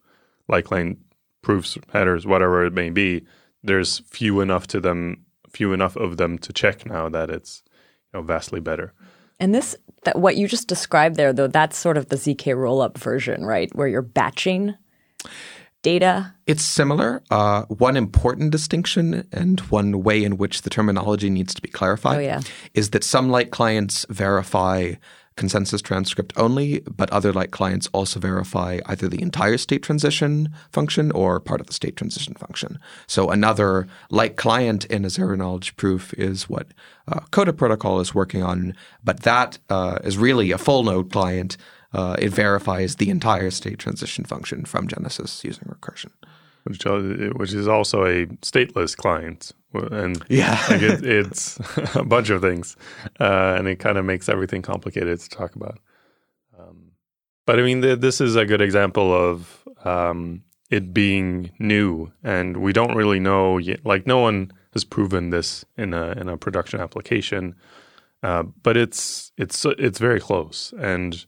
[0.49, 0.99] light client
[1.43, 3.25] proofs, headers, whatever it may be,
[3.63, 7.63] there's few enough to them, few enough of them to check now that it's
[8.13, 8.93] you know vastly better.
[9.39, 9.75] And this,
[10.05, 13.75] that what you just described there, though, that's sort of the zk rollup version, right,
[13.75, 14.75] where you're batching
[15.83, 16.35] data?
[16.47, 17.23] It's similar.
[17.31, 22.19] Uh, one important distinction and one way in which the terminology needs to be clarified
[22.19, 22.41] oh, yeah.
[22.75, 24.93] is that some light clients verify
[25.41, 31.11] consensus transcript only, but other light clients also verify either the entire state transition function
[31.13, 32.79] or part of the state transition function.
[33.07, 36.67] So another light client in a zero knowledge proof is what
[37.09, 41.57] uh, CODA protocol is working on, but that uh, is really a full node client.
[41.95, 46.11] Uh, it verifies the entire state transition function from Genesis using recursion.
[46.65, 49.53] Which, which is also a stateless client.
[49.73, 51.59] And yeah, like it, it's
[51.95, 52.77] a bunch of things,
[53.21, 55.79] uh, and it kind of makes everything complicated to talk about.
[56.59, 56.93] Um,
[57.47, 62.57] but I mean, th- this is a good example of um, it being new, and
[62.59, 63.87] we don't really know yet.
[63.87, 67.55] Like, no one has proven this in a in a production application,
[68.23, 71.25] uh, but it's it's it's very close, and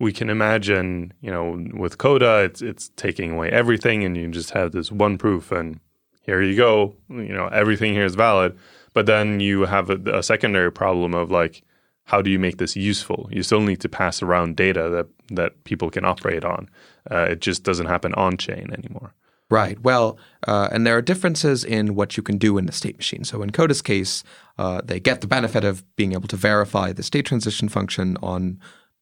[0.00, 4.50] we can imagine, you know, with Coda, it's it's taking away everything, and you just
[4.50, 5.78] have this one proof and
[6.22, 8.56] here you go, you know, everything here is valid.
[8.92, 11.62] But then you have a, a secondary problem of like,
[12.04, 13.28] how do you make this useful?
[13.30, 16.68] You still need to pass around data that that people can operate on.
[17.10, 19.14] Uh, it just doesn't happen on chain anymore.
[19.48, 19.80] Right.
[19.80, 23.24] Well, uh, and there are differences in what you can do in the state machine.
[23.24, 24.22] So in Coda's case,
[24.58, 28.60] uh, they get the benefit of being able to verify the state transition function on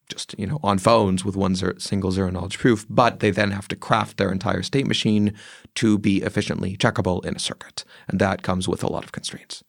[0.08, 3.50] just you know on phones with one zero, single zero knowledge proof, but they then
[3.50, 5.34] have to craft their entire state machine
[5.74, 9.62] to be efficiently checkable in a circuit, and that comes with a lot of constraints.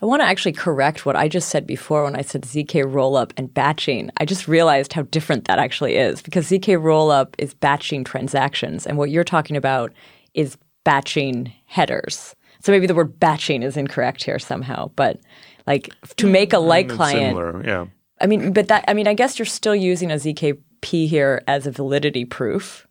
[0.00, 3.32] I want to actually correct what I just said before when I said ZK rollup
[3.36, 4.10] and batching.
[4.16, 8.96] I just realized how different that actually is because ZK rollup is batching transactions, and
[8.96, 9.92] what you're talking about
[10.32, 12.34] is batching headers.
[12.60, 15.20] So maybe the word batching is incorrect here somehow, but
[15.66, 17.86] like to make a light client, similar, yeah.
[18.20, 21.66] I mean, but that I mean, I guess you're still using a ZKP here as
[21.66, 22.86] a validity proof,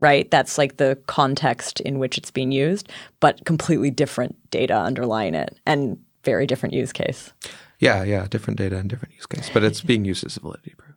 [0.00, 0.30] right?
[0.30, 2.90] That's like the context in which it's being used,
[3.20, 7.32] but completely different data underlying it and very different use case.
[7.78, 10.74] Yeah, yeah, different data and different use case, but it's being used as a validity
[10.76, 10.94] proof.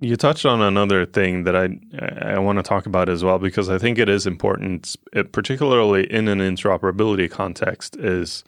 [0.00, 1.78] You touched on another thing that I
[2.34, 4.96] I want to talk about as well because I think it is important,
[5.32, 8.44] particularly in an interoperability context, is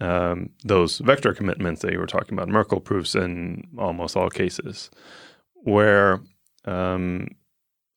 [0.00, 4.90] um, those vector commitments that you were talking about, Merkle proofs in almost all cases,
[5.54, 6.20] where
[6.64, 7.28] um,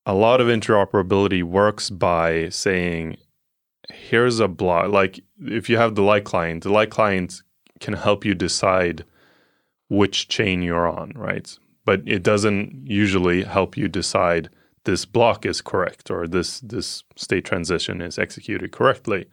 [0.05, 3.17] a lot of interoperability works by saying,
[3.89, 4.91] here's a block.
[4.91, 7.41] Like if you have the light client, the light client
[7.79, 9.05] can help you decide
[9.89, 11.57] which chain you're on, right?
[11.85, 14.49] But it doesn't usually help you decide
[14.85, 19.25] this block is correct or this this state transition is executed correctly.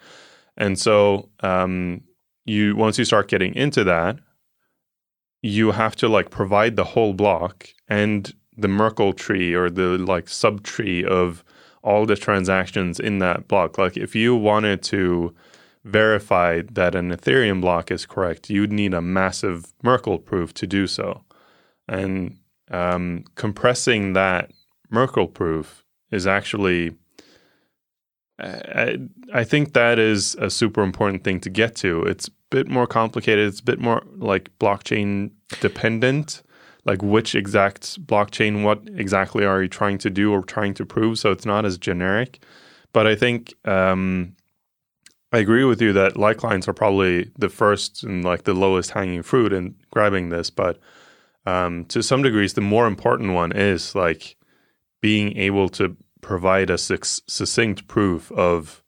[0.56, 2.02] And so um,
[2.44, 4.18] you once you start getting into that,
[5.42, 10.26] you have to like provide the whole block and the Merkle tree or the like
[10.26, 11.44] subtree of
[11.82, 13.78] all the transactions in that block.
[13.78, 15.34] Like if you wanted to
[15.84, 20.86] verify that an Ethereum block is correct, you'd need a massive Merkle proof to do
[20.86, 21.24] so.
[21.88, 22.38] And
[22.70, 24.50] um, compressing that
[24.90, 26.96] Merkle proof is actually
[28.40, 28.98] I,
[29.32, 32.02] I think that is a super important thing to get to.
[32.02, 33.48] It's a bit more complicated.
[33.48, 36.42] It's a bit more like blockchain dependent.
[36.86, 41.18] Like which exact blockchain, what exactly are you trying to do or trying to prove?
[41.18, 42.42] So it's not as generic.
[42.92, 44.34] But I think um,
[45.32, 48.92] I agree with you that light clients are probably the first and like the lowest
[48.92, 50.50] hanging fruit in grabbing this.
[50.50, 50.78] But
[51.46, 54.36] um, to some degrees, the more important one is like
[55.00, 58.82] being able to provide a succinct proof of,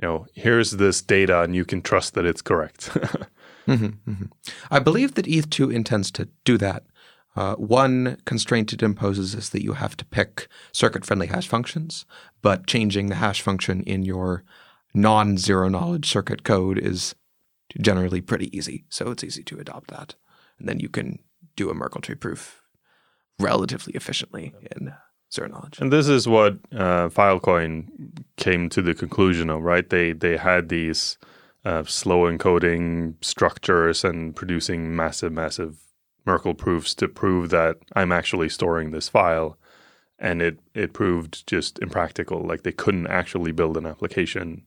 [0.00, 2.90] you know, here's this data and you can trust that it's correct.
[3.66, 3.74] mm-hmm,
[4.10, 4.24] mm-hmm.
[4.70, 6.84] I believe that ETH2 intends to do that.
[7.36, 12.06] Uh, one constraint it imposes is that you have to pick circuit friendly hash functions,
[12.42, 14.44] but changing the hash function in your
[14.94, 17.14] non zero knowledge circuit code is
[17.80, 18.84] generally pretty easy.
[18.88, 20.14] So it's easy to adopt that.
[20.58, 21.18] And then you can
[21.56, 22.62] do a Merkle tree proof
[23.40, 24.94] relatively efficiently in
[25.32, 25.78] zero knowledge.
[25.80, 27.86] And this is what uh, Filecoin
[28.36, 29.88] came to the conclusion of, right?
[29.88, 31.18] They they had these
[31.64, 35.78] uh, slow encoding structures and producing massive, massive
[36.26, 39.58] Merkle proofs to prove that I'm actually storing this file.
[40.18, 42.40] And it it proved just impractical.
[42.40, 44.64] Like they couldn't actually build an application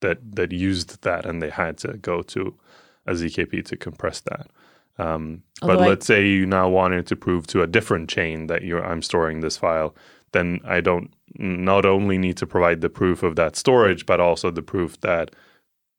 [0.00, 2.58] that that used that, and they had to go to
[3.06, 4.48] a ZKP to compress that.
[4.98, 8.62] Um, but I, let's say you now wanted to prove to a different chain that
[8.62, 9.94] you're I'm storing this file,
[10.32, 14.50] then I don't not only need to provide the proof of that storage, but also
[14.50, 15.34] the proof that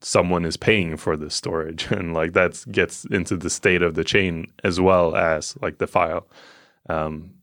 [0.01, 4.03] someone is paying for the storage, and like that gets into the state of the
[4.03, 6.27] chain as well as like the file.
[6.89, 7.33] Um,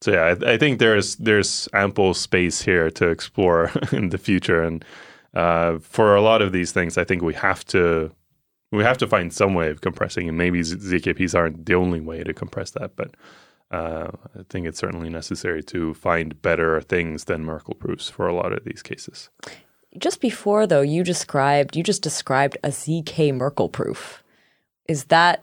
[0.00, 4.62] so yeah, I, I, think there's there's ample space here to explore in the future,
[4.62, 4.84] and
[5.34, 8.12] uh, for a lot of these things, I think we have to
[8.72, 12.24] we have to find some way of compressing, and maybe ZKPs aren't the only way
[12.24, 13.14] to compress that, but
[13.70, 18.34] uh, I think it's certainly necessary to find better things than Merkle proofs for a
[18.34, 19.30] lot of these cases.
[19.98, 24.22] Just before, though, you described you just described a ZK Merkle proof.
[24.88, 25.42] Is that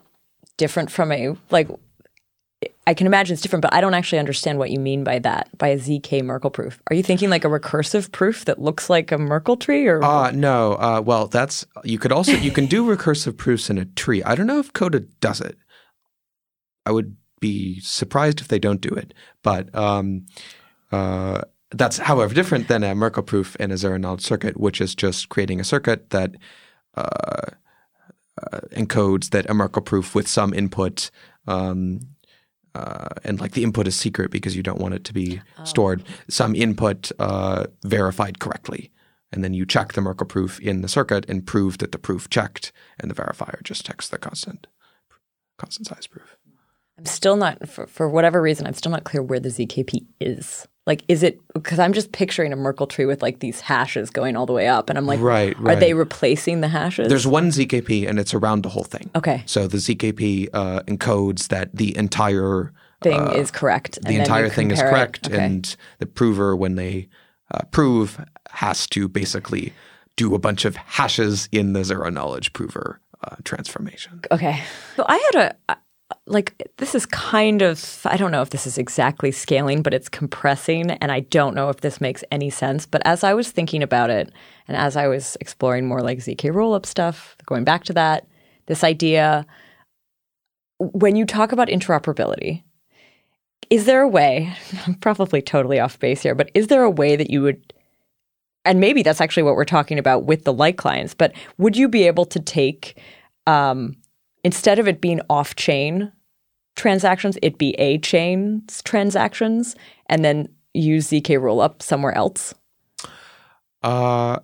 [0.56, 1.68] different from a like?
[2.86, 5.56] I can imagine it's different, but I don't actually understand what you mean by that,
[5.56, 6.82] by a ZK Merkle proof.
[6.90, 10.32] Are you thinking like a recursive proof that looks like a Merkle tree, or Uh,
[10.32, 10.72] no.
[10.74, 14.22] Uh, well, that's you could also you can do recursive proofs in a tree.
[14.24, 15.56] I don't know if Coda does it.
[16.84, 20.26] I would be surprised if they don't do it, but um,
[20.90, 24.96] uh, that's however different than a Merkle proof in a zero knowledge circuit, which is
[24.96, 26.34] just creating a circuit that
[26.96, 27.46] uh,
[28.42, 31.10] uh, encodes that a Merkle proof with some input.
[31.46, 32.00] Um,
[32.74, 36.02] uh, and like the input is secret because you don't want it to be stored.
[36.28, 38.90] Some input uh, verified correctly,
[39.32, 42.30] and then you check the Merkle proof in the circuit and prove that the proof
[42.30, 44.66] checked, and the verifier just checks the constant
[45.58, 46.36] constant size proof.
[46.98, 50.66] I'm still not for, for whatever reason I'm still not clear where the ZKP is.
[50.86, 54.36] Like, is it because I'm just picturing a Merkle tree with like these hashes going
[54.36, 57.08] all the way up, and I'm like, Right, Are they replacing the hashes?
[57.08, 59.08] There's one ZKP, and it's around the whole thing.
[59.14, 64.00] okay So the ZKP uh, encodes that the entire thing is correct.
[64.02, 65.38] the entire thing is correct, Okay.
[65.44, 67.08] and the prover, when they
[67.52, 68.20] uh, prove,
[68.50, 69.72] has to basically
[70.16, 74.20] do a bunch of hashes in the zero knowledge prover uh, transformation.
[74.32, 74.60] Okay.
[74.96, 75.74] So I had a uh,
[76.26, 80.08] like this is kind of I don't know if this is exactly scaling, but it's
[80.08, 83.82] compressing and I don't know if this makes any sense, but as I was thinking
[83.82, 84.32] about it
[84.68, 88.26] and as I was exploring more like ZK rollup stuff, going back to that,
[88.66, 89.46] this idea
[90.78, 92.62] when you talk about interoperability,
[93.70, 94.54] is there a way,
[94.86, 97.72] I'm probably totally off base here, but is there a way that you would
[98.64, 101.88] and maybe that's actually what we're talking about with the light clients, but would you
[101.88, 102.96] be able to take
[103.48, 103.96] um,
[104.44, 106.12] instead of it being off chain
[106.76, 109.76] transactions, it be a chain's transactions
[110.06, 112.54] and then use ZK rollup somewhere else?
[113.82, 114.38] Uh,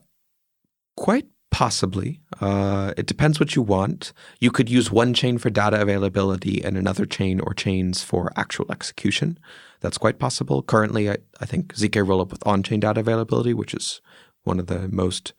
[0.97, 2.21] quite possibly.
[2.41, 4.13] Uh, it depends what you want.
[4.41, 8.71] You could use one chain for data availability and another chain or chains for actual
[8.71, 9.39] execution.
[9.81, 10.63] That's quite possible.
[10.63, 14.01] Currently, I, I think ZK rollup with on-chain data availability, which is
[14.45, 15.33] one of the most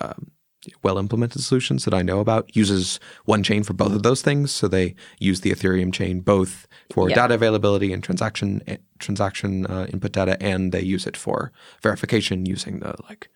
[0.00, 0.30] um,
[0.82, 4.52] well implemented solutions that I know about, uses one chain for both of those things.
[4.52, 7.16] So they use the Ethereum chain both for Yeah.
[7.16, 11.52] data availability and transaction eh, transaction uh, input data, and they use it for
[11.82, 13.28] verification using the like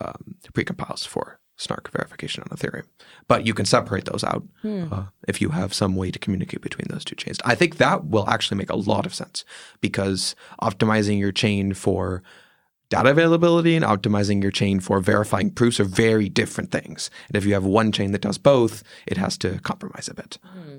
[0.00, 2.84] um, precompiles for Snark verification on Ethereum.
[3.28, 4.44] But you can separate those out
[4.92, 7.38] uh, if you have some way to communicate between those two chains.
[7.46, 9.42] I think that will actually make a lot of sense
[9.80, 12.22] because optimizing your chain for
[12.88, 17.10] data availability and optimizing your chain for verifying proofs are very different things.
[17.28, 20.38] And if you have one chain that does both, it has to compromise a bit.
[20.42, 20.78] Hmm.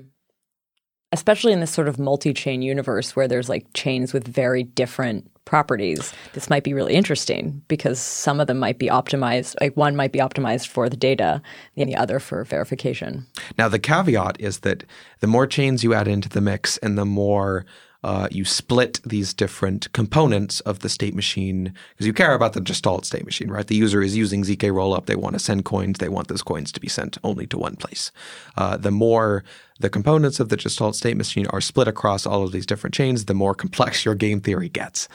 [1.10, 5.30] Especially in this sort of multi chain universe where there's like chains with very different
[5.46, 6.12] properties.
[6.34, 10.12] This might be really interesting because some of them might be optimized, like one might
[10.12, 11.40] be optimized for the data
[11.74, 13.26] and the other for verification.
[13.56, 14.84] Now, the caveat is that
[15.20, 17.64] the more chains you add into the mix and the more
[18.04, 22.60] uh, you split these different components of the state machine, because you care about the
[22.60, 23.66] Gestalt state machine, right?
[23.66, 25.06] The user is using ZK rollup.
[25.06, 25.98] They want to send coins.
[25.98, 28.12] They want those coins to be sent only to one place.
[28.56, 29.42] Uh, the more
[29.80, 33.24] the components of the Gestalt state machine are split across all of these different chains,
[33.24, 35.08] the more complex your game theory gets.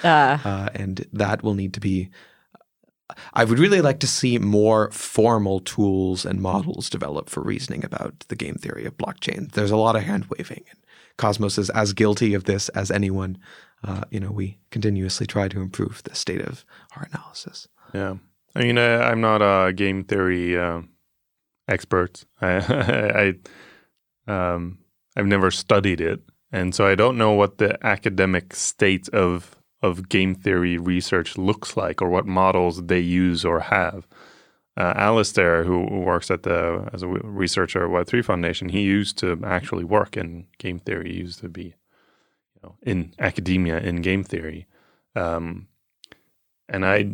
[0.43, 2.09] Uh, and that will need to be
[3.33, 8.25] I would really like to see more formal tools and models developed for reasoning about
[8.27, 9.51] the game theory of blockchain.
[9.51, 10.79] There's a lot of hand waving, and
[11.17, 13.37] Cosmos is as guilty of this as anyone.
[13.83, 17.67] Uh, you know, we continuously try to improve the state of our analysis.
[17.93, 18.15] Yeah,
[18.55, 20.81] I mean, uh, I'm not a game theory uh,
[21.67, 22.23] expert.
[22.41, 23.33] I,
[24.27, 24.79] I um,
[25.15, 30.07] I've never studied it, and so I don't know what the academic state of of
[30.07, 34.07] game theory research looks like, or what models they use or have.
[34.75, 39.17] Uh, Alistair, who works at the as a researcher at Web Three Foundation, he used
[39.19, 41.13] to actually work in game theory.
[41.13, 41.75] He used to be,
[42.55, 44.65] you know, in academia in game theory,
[45.15, 45.67] um,
[46.67, 47.07] and I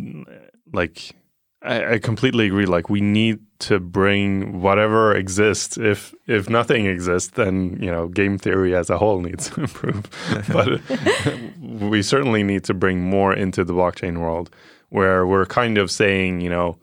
[0.71, 1.15] like
[1.61, 2.65] I, I completely agree.
[2.65, 5.77] Like we need to bring whatever exists.
[5.77, 10.05] If if nothing exists, then you know game theory as a whole needs to improve.
[10.53, 10.81] but
[11.59, 14.49] we certainly need to bring more into the blockchain world,
[14.89, 16.77] where we're kind of saying, you know,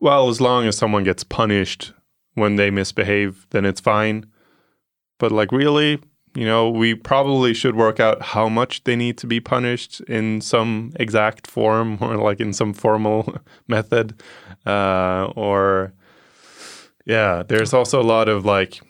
[0.00, 1.92] well, as long as someone gets punished
[2.34, 4.26] when they misbehave, then it's fine.
[5.18, 6.00] But like really,
[6.34, 10.40] you know, we probably should work out how much they need to be punished in
[10.40, 13.36] some exact form or like in some formal
[13.68, 14.22] method,
[14.66, 15.92] uh, or
[17.04, 18.80] Yeah, there's also a lot of like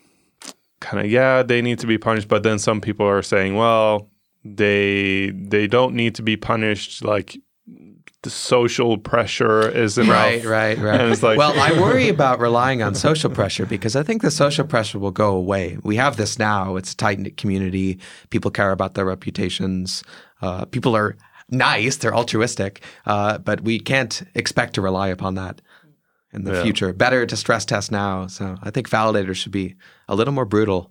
[0.81, 4.11] kind of yeah, they need to be punished, but then some people are saying, well,
[4.45, 7.39] they they don't need to be punished like
[8.23, 10.11] the social pressure is enough.
[10.11, 11.01] Right, right, right.
[11.01, 14.31] And it's like, well, I worry about relying on social pressure because I think the
[14.31, 15.79] social pressure will go away.
[15.85, 16.77] We have this now.
[16.77, 18.01] It's a tight knit community.
[18.31, 20.03] People care about their reputations.
[20.43, 21.17] Uh, people are
[21.49, 21.97] nice.
[21.97, 22.83] They're altruistic.
[23.07, 25.63] Uh, but we can't expect to rely upon that
[26.33, 26.63] in the Yeah.
[26.65, 26.93] future.
[26.93, 28.27] Better to stress test now.
[28.27, 29.77] So I think validators should be
[30.09, 30.91] a little more brutal.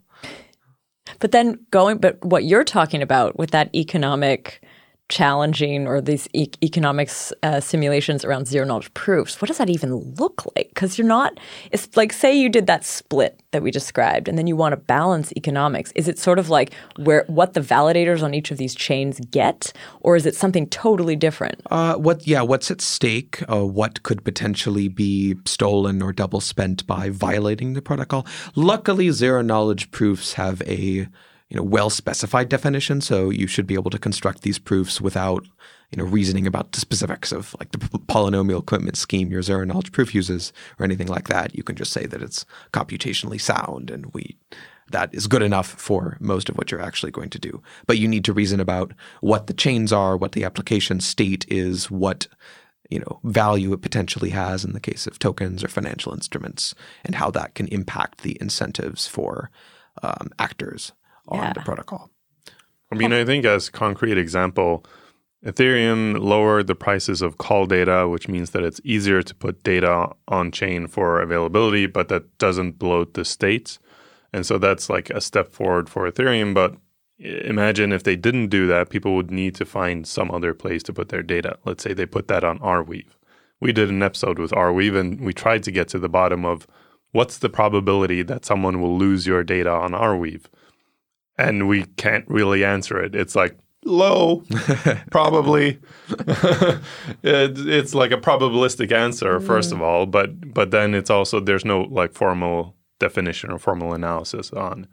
[1.19, 4.61] But then going, but what you're talking about with that economic
[5.09, 9.93] challenging or these e- economics uh, simulations around zero knowledge proofs, what does that even
[10.19, 10.69] look like?
[10.69, 11.39] Because you're not,
[11.71, 14.77] it's like, say you did that split that we described and then you want to
[14.77, 15.91] balance economics.
[15.95, 19.71] Is it sort of like where, what the validators on each of these chains get?
[20.01, 21.61] Or is it something totally different?
[21.71, 22.27] Uh, what?
[22.27, 23.41] Yeah, what's at stake?
[23.49, 28.25] Uh, what could potentially be stolen or double spent by violating the protocol?
[28.55, 31.07] Luckily, zero knowledge proofs have a
[31.49, 35.45] you know well specified definition, so you should be able to construct these proofs without
[35.91, 39.91] you know reasoning about the specifics of like the polynomial commitment scheme your zero knowledge
[39.91, 41.55] proof uses or anything like that.
[41.55, 44.37] You can just say that it's computationally sound, and we
[44.91, 47.61] that is good enough for most of what you're actually going to do.
[47.87, 51.89] But you need to reason about what the chains are, what the application state is,
[51.89, 52.27] what
[52.89, 56.75] you know value it potentially has in the case of tokens or financial instruments,
[57.05, 59.49] and how that can impact the incentives for
[60.03, 60.91] um, actors
[61.27, 61.53] on Yeah.
[61.53, 62.09] the protocol.
[62.91, 64.85] I mean, I think as concrete example,
[65.45, 70.09] Ethereum lowered the prices of call data, which means that it's easier to put data
[70.27, 73.77] on chain for availability, but that doesn't bloat the states.
[74.33, 76.53] And so that's like a step forward for Ethereum.
[76.53, 76.75] But
[77.19, 80.93] imagine if they didn't do that, people would need to find some other place to
[80.93, 81.57] put their data.
[81.65, 83.15] Let's say they put that on Arweave.
[83.59, 86.67] We did an episode with Arweave and we tried to get to the bottom of
[87.11, 90.45] what's the probability that someone will lose your data on Arweave
[91.37, 93.15] and we can't really answer it.
[93.15, 94.43] It's like low,
[95.11, 95.79] probably.
[96.09, 96.79] it,
[97.23, 99.47] it's like a probabilistic answer, mm-hmm.
[99.47, 103.93] first of all, but but then it's also there's no like formal definition or formal
[103.93, 104.87] analysis on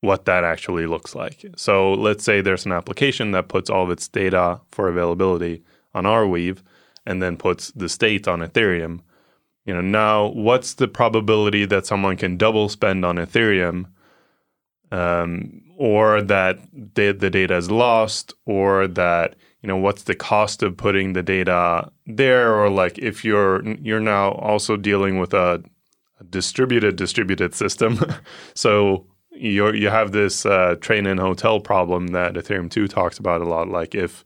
[0.00, 1.44] what that actually looks like.
[1.56, 5.62] So let's say there's an application that puts all of its data for availability
[5.94, 6.58] on Arweave
[7.06, 9.00] and then puts the state on Ethereum.
[9.64, 13.86] You know, now what's the probability that someone can double spend on Ethereum
[14.92, 16.60] um, or that
[16.94, 21.22] the, the data is lost, or that you know what's the cost of putting the
[21.22, 25.62] data there, or like if you're you're now also dealing with a,
[26.30, 27.98] distributed distributed system,
[28.54, 33.40] so you you have this uh, train and hotel problem that Ethereum two talks about
[33.40, 33.68] a lot.
[33.68, 34.22] Like if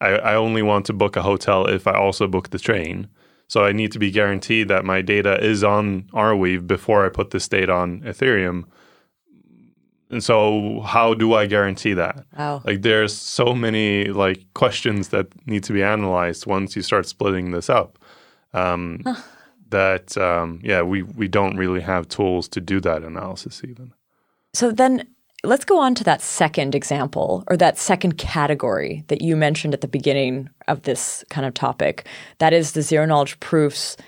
[0.00, 3.08] I, I only want to book a hotel if I also book the train.
[3.48, 7.30] So I need to be guaranteed that my data is on Arweave before I put
[7.30, 8.64] this data on Ethereum.
[10.10, 12.24] And so how do I guarantee that?
[12.38, 12.62] Wow.
[12.64, 17.50] Like there's so many like questions that need to be analyzed once you start splitting
[17.52, 17.98] this up.
[18.52, 19.02] Um,
[19.70, 23.92] That um, yeah, we we don't really have tools to do that analysis even.
[24.54, 25.06] So then
[25.44, 29.82] let's go on to that second example or that second category that you mentioned at
[29.82, 32.06] the beginning of this kind of topic.
[32.38, 33.98] That is the zero knowledge proofs,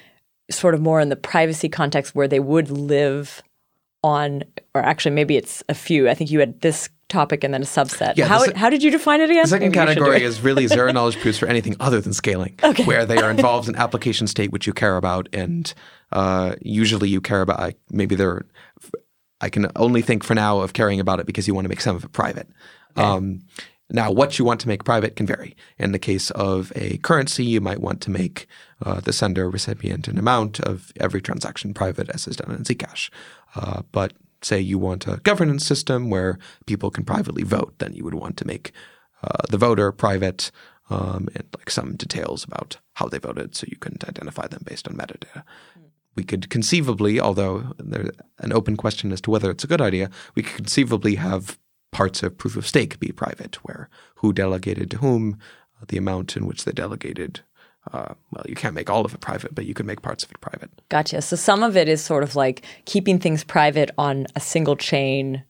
[0.50, 3.42] sort of more in the privacy context where they would live
[4.02, 4.44] on,
[4.74, 6.08] or actually maybe it's a few.
[6.08, 8.14] I think you had this topic and then a subset.
[8.16, 9.42] Yeah, how, se- how did you define it again?
[9.42, 12.00] The second Maybe you should do category is really zero knowledge proofs for anything other
[12.00, 15.72] than scaling, where they are involved in application state which you care about, and
[16.12, 17.60] uh, usually you care about.
[17.60, 18.46] I- Maybe they're.
[19.42, 21.80] I can only think for now of caring about it because you want to make
[21.80, 22.48] some of it private.
[22.96, 23.40] Um,
[23.92, 25.56] now, what you want to make private can vary.
[25.78, 28.46] In the case of a currency, you might want to make
[28.84, 33.10] uh, the sender, recipient, and amount of every transaction private, as is done in Zcash.
[33.54, 38.04] Uh, but say you want a governance system where people can privately vote, then you
[38.04, 38.72] would want to make
[39.22, 40.50] uh, the voter private
[40.88, 44.88] um, and like some details about how they voted, so you couldn't identify them based
[44.88, 45.44] on metadata.
[46.16, 50.10] We could conceivably, although there's an open question as to whether it's a good idea,
[50.34, 51.58] we could conceivably have
[51.92, 55.38] parts of proof of stake be private, where who delegated to whom,
[55.80, 57.40] uh, the amount in which they delegated.
[57.92, 60.30] Uh, well, you can't make all of it private, but you can make parts of
[60.30, 60.70] it private.
[60.90, 61.22] Gotcha.
[61.22, 65.44] So some of it is sort of like keeping things private on a single chain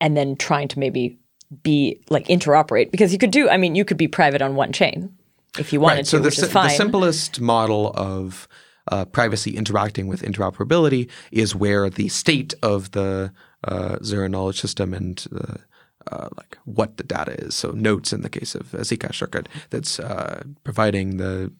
[0.00, 1.18] and then trying to maybe
[1.62, 4.72] be like interoperate because you could do, I mean, you could be private on one
[4.72, 5.16] chain
[5.58, 6.68] if you wanted so to, the, which is fine.
[6.68, 8.48] the simplest model of
[8.90, 13.32] uh, privacy interacting with interoperability is where the state of the
[13.64, 15.26] uh, zero knowledge system and
[16.14, 17.54] uh, like what the data is.
[17.54, 21.52] So notes in the case of a Zcash circuit that's uh, providing the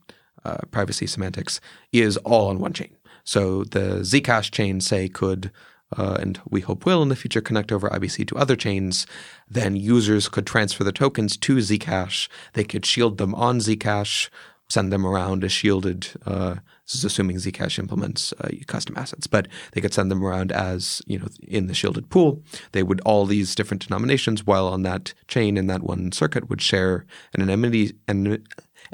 [0.45, 1.61] uh, privacy semantics
[1.93, 2.97] is all on one chain.
[3.25, 5.51] So the Zcash chain, say, could
[5.97, 9.07] uh, and we hope will in the future connect over IBC to other chains,
[9.49, 12.29] then users could transfer the tokens to Zcash.
[12.55, 14.29] They could shield them on Zcash,
[14.69, 16.09] send them around as shielded.
[16.27, 16.57] Uh,
[16.87, 21.03] this is assuming Zcash implements uh, custom assets, but they could send them around as
[21.07, 22.43] you know in the shielded pool.
[22.73, 26.63] They would all these different denominations, while on that chain in that one circuit, would
[26.63, 28.45] share an anonymity an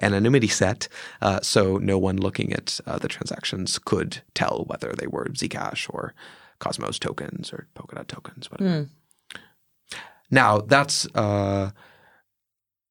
[0.01, 0.89] anonymity set,
[1.21, 5.93] uh, so no one looking at uh, the transactions could tell whether they were Zcash
[5.93, 6.15] or
[6.61, 8.71] Cosmos tokens or Polkadot tokens, whatever.
[10.31, 11.71] Now that's uh,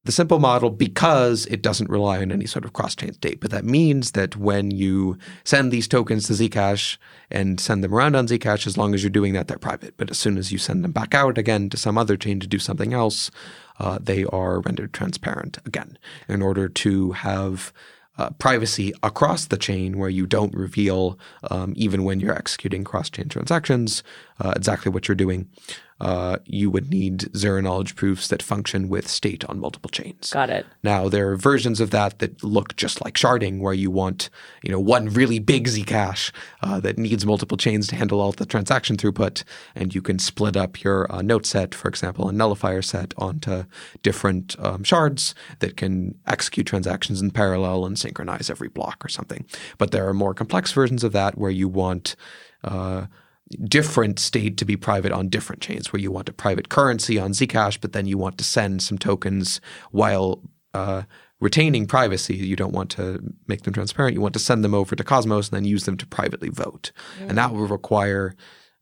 [0.10, 3.39] the simple model because it doesn't rely on any sort of cross-chain state.
[3.39, 6.97] But that means that when you send these tokens to Zcash
[7.30, 9.93] and send them around on Zcash, as long as you're doing that, they're private.
[9.97, 12.47] But as soon as you send them back out again to some other chain to
[12.47, 13.30] do something else,
[13.78, 15.99] uh, they are rendered transparent again.
[16.28, 17.72] In order to have
[18.18, 21.20] uh, privacy across the chain where you don't reveal,
[21.51, 24.01] um, even when you're executing cross chain transactions,
[24.39, 25.47] uh, exactly what you're doing.
[26.00, 30.32] Uh, you would need zero knowledge proofs that function with state on multiple chains.
[30.32, 30.66] Got it.
[30.84, 34.30] Now there are versions of that that look just like sharding, where you want
[34.64, 36.32] you know one really big Zcash
[36.62, 39.43] uh, that needs multiple chains to handle all the transaction throughput,
[39.76, 43.66] and you can split up your uh, note set, for example, a nullifier set onto
[44.02, 49.45] different um, shards that can execute transactions in parallel and synchronize every block or something.
[49.78, 52.16] But there are more complex versions of that where you want
[52.64, 53.06] uh,
[53.64, 57.32] different state to be private on different chains, where you want a private currency on
[57.32, 59.60] Zcash, but then you want to send some tokens
[59.91, 60.41] while
[60.74, 61.04] uh,
[61.39, 62.36] retaining privacy.
[62.36, 64.14] You don't want to make them transparent.
[64.14, 66.91] You want to send them over to Cosmos and then use them to privately vote.
[67.30, 68.36] And that will require,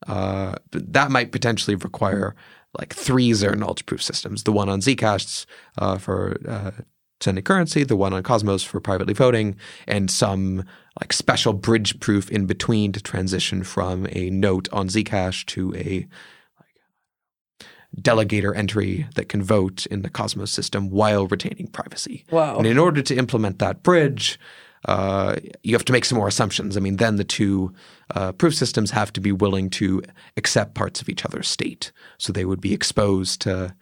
[0.08, 2.36] uh, that might potentially require
[2.78, 4.44] like three zero knowledge proof systems.
[4.44, 5.46] The one on Zcash
[5.78, 6.38] uh, for
[7.20, 9.56] sending currency, the one on Cosmos for privately voting,
[9.88, 10.64] and some
[11.00, 16.08] like special bridge proof in between to transition from a note on Zcash to a
[16.60, 17.68] like
[18.02, 22.26] delegator entry that can vote in the Cosmos system while retaining privacy.
[22.30, 22.58] Whoa.
[22.58, 24.40] And in order to implement that bridge,
[24.86, 26.78] uh, you have to make some more assumptions.
[26.78, 27.74] I mean, then the two
[28.16, 30.02] uh, proof systems have to be willing to
[30.38, 33.76] accept parts of each other's state, so they would be exposed to,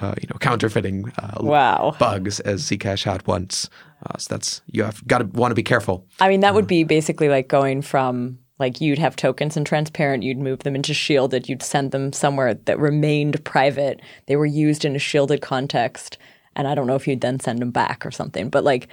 [0.00, 1.96] uh, you know, counterfeiting uh, Wow.
[1.98, 3.68] bugs as Zcash had once.
[4.06, 6.06] Uh, so that's you have got to want to be careful.
[6.20, 10.22] I mean, that would be basically like going from like you'd have tokens in transparent,
[10.24, 14.00] you'd move them into shielded, you'd send them somewhere that remained private.
[14.26, 16.18] They were used in a shielded context.
[16.56, 18.50] And I don't know if you'd then send them back or something.
[18.50, 18.88] But like,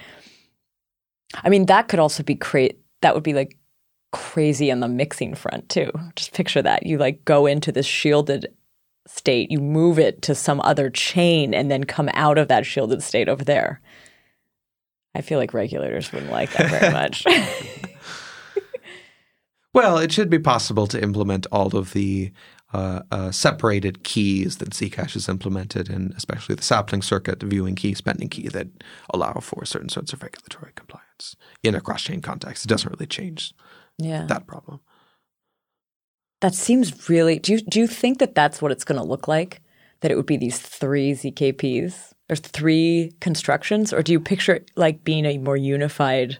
[1.42, 2.70] I mean, that could also be cra-
[3.02, 3.58] that would be like
[4.12, 5.90] crazy on the mixing front too.
[6.14, 6.86] Just picture that.
[6.86, 8.46] You like go into this shielded
[9.06, 13.02] state, you move it to some other chain, and then come out of that shielded
[13.02, 13.80] state over there.
[15.14, 17.24] I feel like regulators wouldn't like that very much.
[19.76, 22.32] Well, it should be possible to implement all of the
[22.72, 27.74] uh, uh, separated keys that Zcash has implemented, and especially the sapling circuit, the viewing
[27.74, 28.68] key, spending key, that
[29.12, 32.64] allow for certain sorts of regulatory compliance in a cross-chain context.
[32.64, 33.52] It doesn't really change
[33.98, 34.24] yeah.
[34.28, 34.80] that problem.
[36.46, 37.40] That seems really.
[37.40, 39.60] Do you do you think that that's what it's going to look like?
[40.00, 42.12] That it would be these three ZKPs?
[42.28, 46.38] or three constructions, or do you picture it like being a more unified?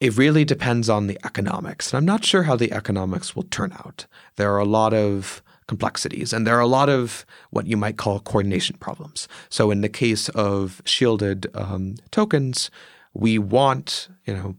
[0.00, 1.92] It really depends on the economics.
[1.92, 4.06] And I'm not sure how the economics will turn out.
[4.36, 7.96] There are a lot of complexities and there are a lot of what you might
[7.96, 9.28] call coordination problems.
[9.48, 12.70] So, in the case of shielded um, tokens,
[13.14, 14.56] we want, you know,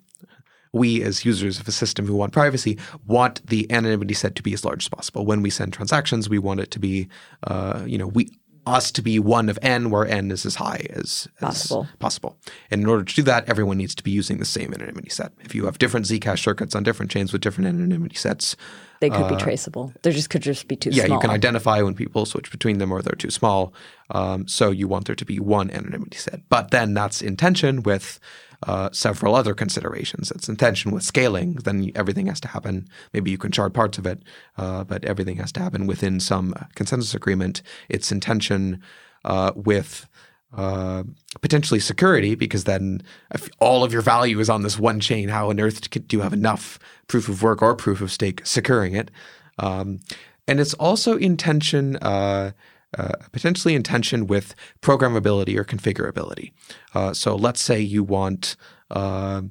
[0.78, 4.54] we as users of a system who want privacy want the anonymity set to be
[4.54, 5.26] as large as possible.
[5.26, 7.08] When we send transactions, we want it to be,
[7.44, 8.32] uh, you know, we
[8.66, 11.88] us to be one of n, where n is as high as, as Possible.
[12.00, 12.38] possible.
[12.70, 15.32] And in order to do that, everyone needs to be using the same anonymity set.
[15.40, 18.58] If you have different Zcash circuits on different chains with different anonymity sets,
[19.00, 19.94] They could be traceable.
[20.04, 21.16] They just could just be too Uh, yeah, small.
[21.16, 23.74] you can identify when people switch between them or they're too small.
[24.10, 26.42] Um, so you want there to be one anonymity set.
[26.50, 28.20] But then that's in tension with
[28.64, 30.32] uh, several other considerations.
[30.32, 31.56] It's intention with scaling.
[31.56, 32.88] Then everything has to happen.
[33.14, 34.24] Maybe you can shard parts of it,
[34.58, 37.62] uh, but everything has to happen within some consensus agreement.
[37.90, 38.82] It's intention
[39.26, 40.08] uh, with
[40.56, 41.04] uh,
[41.42, 43.02] potentially security because then
[43.34, 46.24] if all of your value is on this one chain, how on earth do you
[46.24, 49.12] have enough proof of work or proof of stake securing it?
[49.60, 50.00] Um,
[50.48, 52.52] and it's also intention uh,
[52.98, 56.52] uh, potentially in tension with programmability or configurability.
[56.94, 58.56] Uh, so let's say you want
[58.92, 59.42] uh,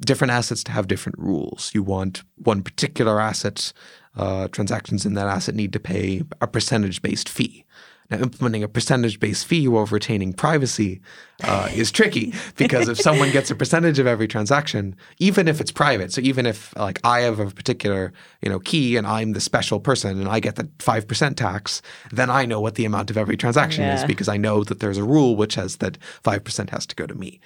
[0.00, 1.72] different assets to have different rules.
[1.74, 3.72] You want one particular asset,
[4.16, 7.64] uh, transactions in that asset need to pay a percentage based fee.
[8.10, 11.02] Now, implementing a percentage based fee while retaining privacy
[11.44, 15.70] uh, is tricky because if someone gets a percentage of every transaction, even if it's
[15.70, 19.40] private, so even if like I have a particular you know key and I'm the
[19.40, 23.10] special person and I get the five percent tax, then I know what the amount
[23.10, 26.44] of every transaction is because I know that there's a rule which says that five
[26.44, 27.40] percent has to go to me.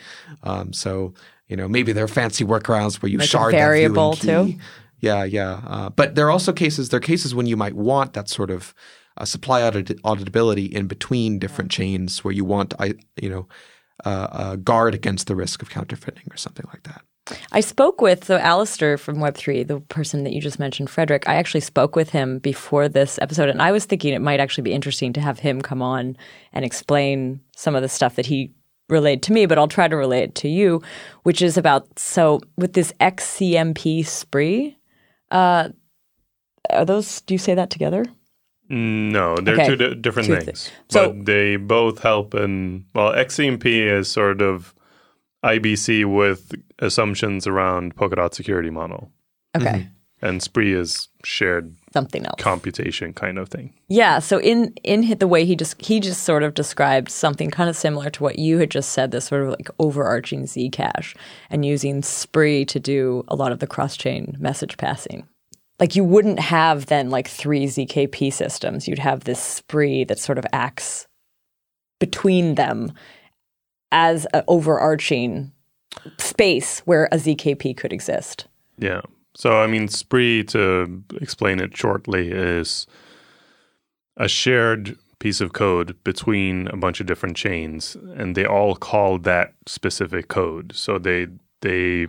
[0.44, 1.12] Um, so
[1.48, 4.54] you know maybe there are fancy workarounds where you Like a variable, that too?
[5.00, 5.60] Yeah, yeah.
[5.66, 6.90] Uh, but there are also cases.
[6.90, 8.72] There are cases when you might want that sort of
[9.16, 13.48] uh, supply audit- auditability in between different chains, where you want, I, you know,
[14.04, 17.02] uh, uh, guard against the risk of counterfeiting or something like that.
[17.52, 21.28] I spoke with so Alistair from Web3, the person that you just mentioned, Fredrik.
[21.28, 24.62] I actually spoke with him before this episode, and I was thinking it might actually
[24.62, 26.16] be interesting to have him come on
[26.52, 28.52] and explain some of the stuff that he
[28.88, 30.82] relayed to me, but I'll try to relay it to you,
[31.22, 34.76] which is about so with this XCMP spree.
[35.30, 35.70] Uh,
[36.70, 37.20] are those?
[37.22, 38.04] Do you say that together?
[38.72, 39.66] No, they're Okay.
[39.68, 42.34] two di- different Two thi- things, So- but they both help.
[42.34, 44.74] in well, XCMP is sort of
[45.44, 49.10] IBC with assumptions around Polkadot security model,
[49.56, 50.24] Okay, mm-hmm.
[50.26, 52.40] and Spree is shared something else.
[52.40, 53.74] computation kind of thing.
[53.88, 54.20] Yeah.
[54.20, 57.76] So in in the way he just he just sort of described something kind of
[57.76, 61.14] similar to what you had just said, this sort of like overarching Zcash
[61.50, 65.26] and using Spree to do a lot of the cross chain message passing.
[65.82, 68.86] Like you wouldn't have then like three ZKP systems.
[68.86, 71.08] You'd have this Spree that sort of acts
[71.98, 72.92] between them
[73.90, 75.50] as an overarching
[76.18, 78.46] space where a ZKP could exist.
[78.78, 79.00] Yeah.
[79.34, 82.86] So, I mean, Spree, to explain it shortly, is
[84.16, 89.18] a shared piece of code between a bunch of different chains, and they all call
[89.18, 90.76] that specific code.
[90.76, 91.26] So they
[91.60, 92.06] they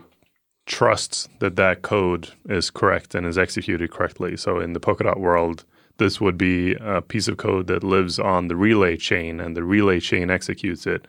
[0.65, 4.37] trust that that code is correct and is executed correctly.
[4.37, 5.65] So in the Polkadot world,
[5.97, 9.63] this would be a piece of code that lives on the relay chain, and the
[9.63, 11.07] relay chain executes it.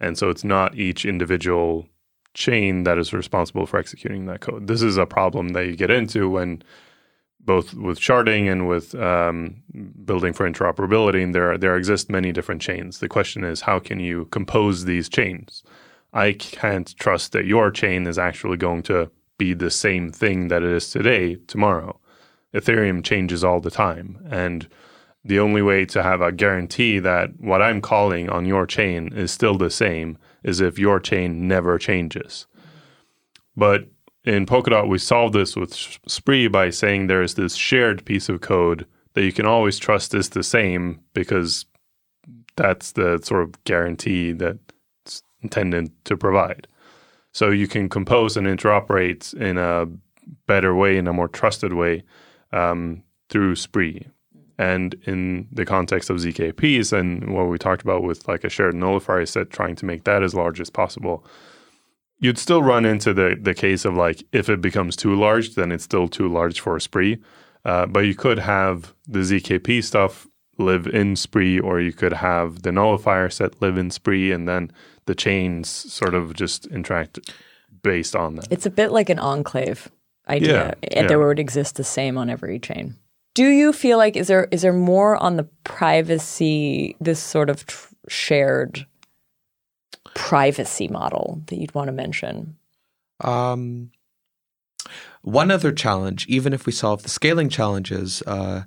[0.00, 1.86] And so it's not each individual
[2.34, 4.66] chain that is responsible for executing that code.
[4.66, 6.62] This is a problem that you get into when
[7.44, 9.62] both with sharding and with um,
[10.04, 13.00] building for interoperability, and there there exist many different chains.
[13.00, 15.62] The question is, how can you compose these chains?
[16.12, 20.62] I can't trust that your chain is actually going to be the same thing that
[20.62, 21.98] it is today tomorrow.
[22.54, 24.68] Ethereum changes all the time, and
[25.24, 29.30] the only way to have a guarantee that what I'm calling on your chain is
[29.30, 32.46] still the same is if your chain never changes.
[33.56, 33.86] But
[34.24, 35.74] in Polkadot, we solved this with
[36.06, 40.14] Spree by saying there is this shared piece of code that you can always trust
[40.14, 41.66] is the same because
[42.56, 44.58] that's the sort of guarantee that
[45.42, 46.66] intended to provide.
[47.32, 49.86] So you can compose and interoperate in a
[50.46, 52.04] better way, in a more trusted way
[52.52, 54.06] um, through Spree.
[54.58, 58.74] And in the context of ZKPs and what we talked about with like a shared
[58.74, 61.24] nullifier set, trying to make that as large as possible,
[62.18, 65.72] you'd still run into the the case of like if it becomes too large, then
[65.72, 67.18] it's still too large for spree.
[67.64, 70.26] Uh, but you could have the ZKP stuff
[70.58, 74.70] live in spree, or you could have the nullifier set live in spree, and then
[75.06, 77.18] the chains sort of just interact
[77.82, 78.46] based on that.
[78.50, 79.90] It's a bit like an enclave
[80.28, 81.06] idea Yeah, and yeah.
[81.08, 82.96] that would exist the same on every chain.
[83.34, 87.64] Do you feel like is there is there more on the privacy this sort of
[87.66, 88.86] tr- shared
[90.14, 92.56] privacy model that you'd want to mention?
[93.20, 93.90] Um,
[95.22, 98.64] one other challenge, even if we solve the scaling challenges uh,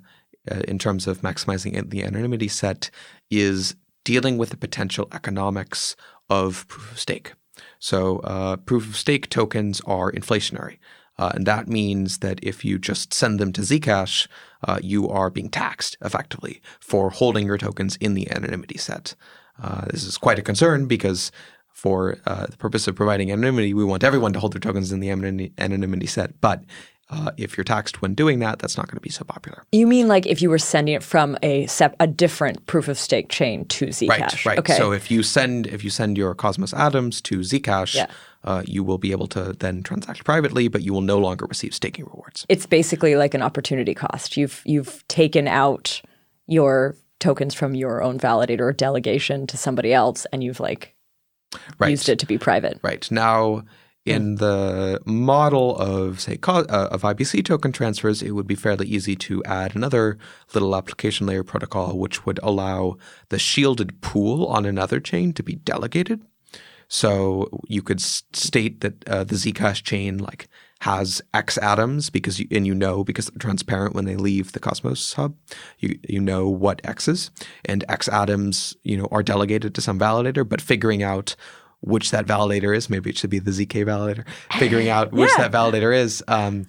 [0.50, 2.90] uh, in terms of maximizing the anonymity set,
[3.30, 5.96] is dealing with the potential economics
[6.28, 7.32] of proof of stake.
[7.78, 10.78] So, uh, proof of stake tokens are inflationary.
[11.18, 14.26] Uh, and that means that if you just send them to Zcash,
[14.64, 19.14] uh, you are being taxed effectively for holding your tokens in the anonymity set.
[19.62, 21.32] Uh, this is quite a concern because
[21.72, 25.00] for uh, the purpose of providing anonymity, we want everyone to hold their tokens in
[25.00, 26.40] the anonymity, anonymity set.
[26.40, 26.62] But
[27.08, 29.62] uh, if you're taxed when doing that, that's not going to be so popular.
[29.72, 32.98] You mean like if you were sending it from a sep- a different proof of
[32.98, 34.08] stake chain to Zcash?
[34.08, 34.58] Right, right.
[34.58, 34.76] Okay.
[34.76, 38.06] So if you send if you send your Cosmos atoms to Zcash, Yeah.
[38.42, 41.74] uh, you will be able to then transact privately, but you will no longer receive
[41.74, 42.44] staking rewards.
[42.48, 44.36] it's basically like an opportunity cost.
[44.36, 46.02] You've you've taken out
[46.48, 50.92] your tokens from your own validator or delegation to somebody else, and you've like
[51.78, 51.90] Right.
[51.90, 52.80] used it to be private.
[52.82, 53.62] Right now,
[54.06, 58.86] in the model of say co- uh, of IBC token transfers, it would be fairly
[58.86, 60.18] easy to add another
[60.54, 62.96] little application layer protocol, which would allow
[63.28, 66.22] the shielded pool on another chain to be delegated.
[66.88, 70.48] So you could state that uh, the Zcash chain like
[70.80, 74.60] has X atoms because you, and you know because they're transparent when they leave the
[74.60, 75.34] Cosmos hub,
[75.78, 77.30] you you know what X is,
[77.64, 81.34] and X atoms you know are delegated to some validator, but figuring out
[81.80, 84.24] which that validator is, maybe it should be the zk validator,
[84.58, 85.48] figuring out which Yeah.
[85.48, 86.22] that validator is.
[86.28, 86.66] Um,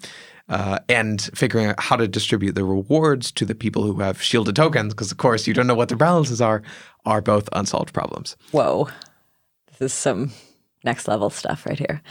[0.50, 4.56] uh, and figuring out how to distribute the rewards to the people who have shielded
[4.56, 6.62] tokens, because of course you don't know what their balances are,
[7.06, 8.38] are both unsolved problems.
[8.52, 8.88] Whoa.
[9.78, 10.32] This is some
[10.86, 12.02] next level stuff right here.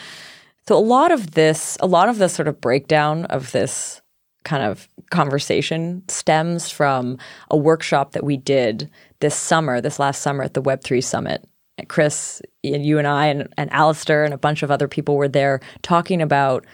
[0.68, 4.02] So a lot of this, a lot of the sort of breakdown of this
[4.44, 7.16] kind of conversation stems from
[7.50, 8.90] a workshop that we did
[9.20, 11.42] this summer, this last summer at the Web3 Summit.
[11.88, 15.28] Chris, and you and I and, and Alistair and a bunch of other people were
[15.28, 16.64] there talking about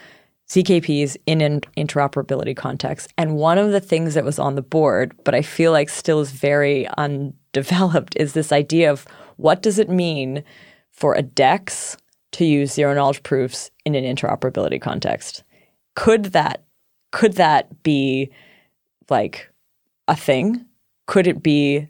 [0.49, 3.11] ZKPs in an interoperability context.
[3.17, 6.19] And one of the things that was on the board, but I feel like still
[6.19, 9.05] is very undeveloped, is this idea of
[9.37, 10.43] what does it mean
[10.91, 11.97] for a DEX
[12.33, 15.43] to use zero knowledge proofs in an interoperability context?
[15.95, 16.63] Could that
[17.11, 18.31] could that be
[19.07, 19.51] like
[20.07, 20.65] a thing?
[21.05, 21.87] Could it be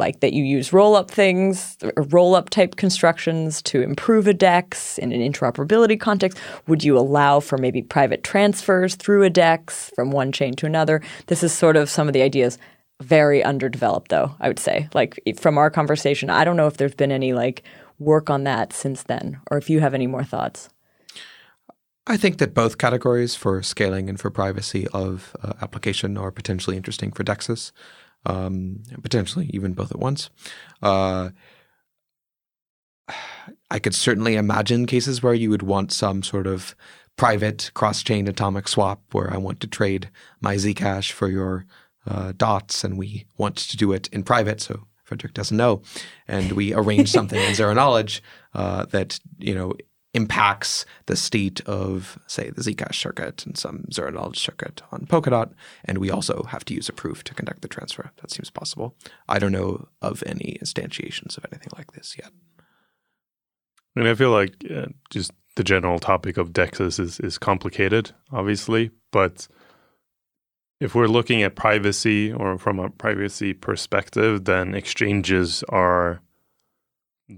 [0.00, 4.98] like that you use roll up things, roll up type constructions to improve a DEX
[4.98, 6.40] in an interoperability context?
[6.66, 11.00] Would you allow for maybe private transfers through a DEX from one chain to another?
[11.28, 12.58] This is sort of some of the ideas.
[13.00, 14.88] Very underdeveloped, though, I would say.
[14.92, 17.62] Like from our conversation, I don't know if there's been any like
[17.98, 20.68] work on that since then, or if you have any more thoughts.
[22.06, 26.76] I think that both categories for scaling and for privacy of uh, application are potentially
[26.76, 27.72] interesting for DEXs,
[28.26, 30.30] um, potentially even both at once.
[30.82, 31.30] Uh,
[33.70, 36.74] I could certainly imagine cases where you would want some sort of
[37.16, 40.10] private cross-chain atomic swap where I want to trade
[40.40, 41.66] my Zcash for your
[42.06, 45.82] uh, dots, and we want to do it in private, so Fredrik doesn't know,
[46.26, 48.22] and we arrange something in zero knowledge
[48.54, 49.74] uh, that you know
[50.12, 55.52] impacts the state of, say, the Zcash circuit and some zero knowledge circuit on Polkadot,
[55.84, 58.10] and we also have to use a proof to conduct the transfer.
[58.20, 58.96] That seems possible.
[59.28, 62.32] I don't know of any instantiations of anything like this yet.
[63.96, 68.12] I mean, I feel like uh, just the general topic of DEXs is, is complicated,
[68.32, 69.46] obviously, but
[70.80, 76.22] if we're looking at privacy or from a privacy perspective, then exchanges are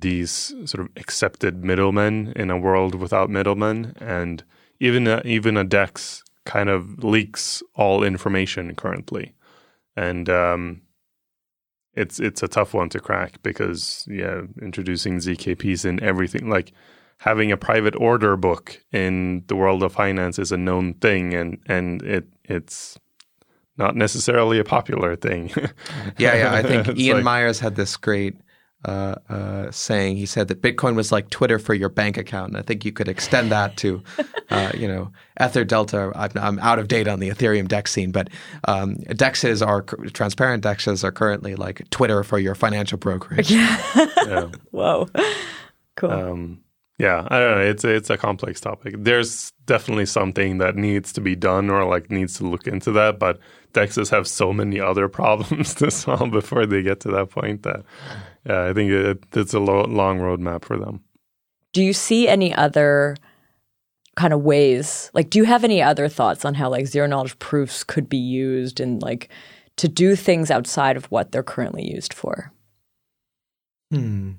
[0.00, 4.42] these sort of accepted middlemen in a world without middlemen, and
[4.80, 9.34] even a, even a DEX kind of leaks all information currently,
[9.96, 10.82] and um,
[11.94, 16.72] it's it's a tough one to crack because yeah, introducing ZKPs in everything like
[17.18, 21.58] having a private order book in the world of finance is a known thing, and
[21.66, 22.98] and it it's
[23.76, 25.50] not necessarily a popular thing.
[26.18, 26.54] Yeah, yeah.
[26.54, 28.36] I think Ian like- Miers had this great
[28.84, 30.16] uh, uh, saying.
[30.16, 32.92] He said that Bitcoin was like Twitter for your bank account, and I think you
[32.92, 34.02] could extend that to,
[34.50, 35.10] uh, you know,
[35.40, 36.12] EtherDelta.
[36.14, 38.28] I'm, I'm out of date on the Ethereum DEX scene, but
[38.64, 43.50] um, DEXs are transparent DEXs are currently like Twitter for your financial brokerage.
[43.50, 44.48] yeah.
[44.70, 45.08] Whoa.
[45.96, 46.10] Cool.
[46.10, 46.62] Um,
[46.98, 47.64] yeah, I don't know.
[47.64, 48.94] It's it's a complex topic.
[48.98, 53.18] There's definitely something that needs to be done or like needs to look into that,
[53.18, 53.38] but
[53.72, 57.84] Dexes have so many other problems to solve before they get to that point that
[58.44, 61.00] yeah, I think it, it's a lo- long roadmap for them.
[61.72, 63.16] do you see any other
[64.16, 67.38] kind of ways like do you have any other thoughts on how like zero knowledge
[67.38, 69.30] proofs could be used and like
[69.78, 72.52] to do things outside of what they're currently used for
[73.90, 74.32] Hmm.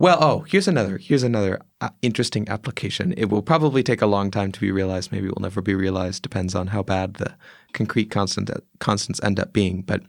[0.00, 3.12] Well, oh, here's another here's another uh, interesting application.
[3.16, 5.10] It will probably take a long time to be realized.
[5.10, 6.22] Maybe it will never be realized.
[6.22, 7.34] Depends on how bad the
[7.72, 9.82] concrete constant constants end up being.
[9.82, 10.02] But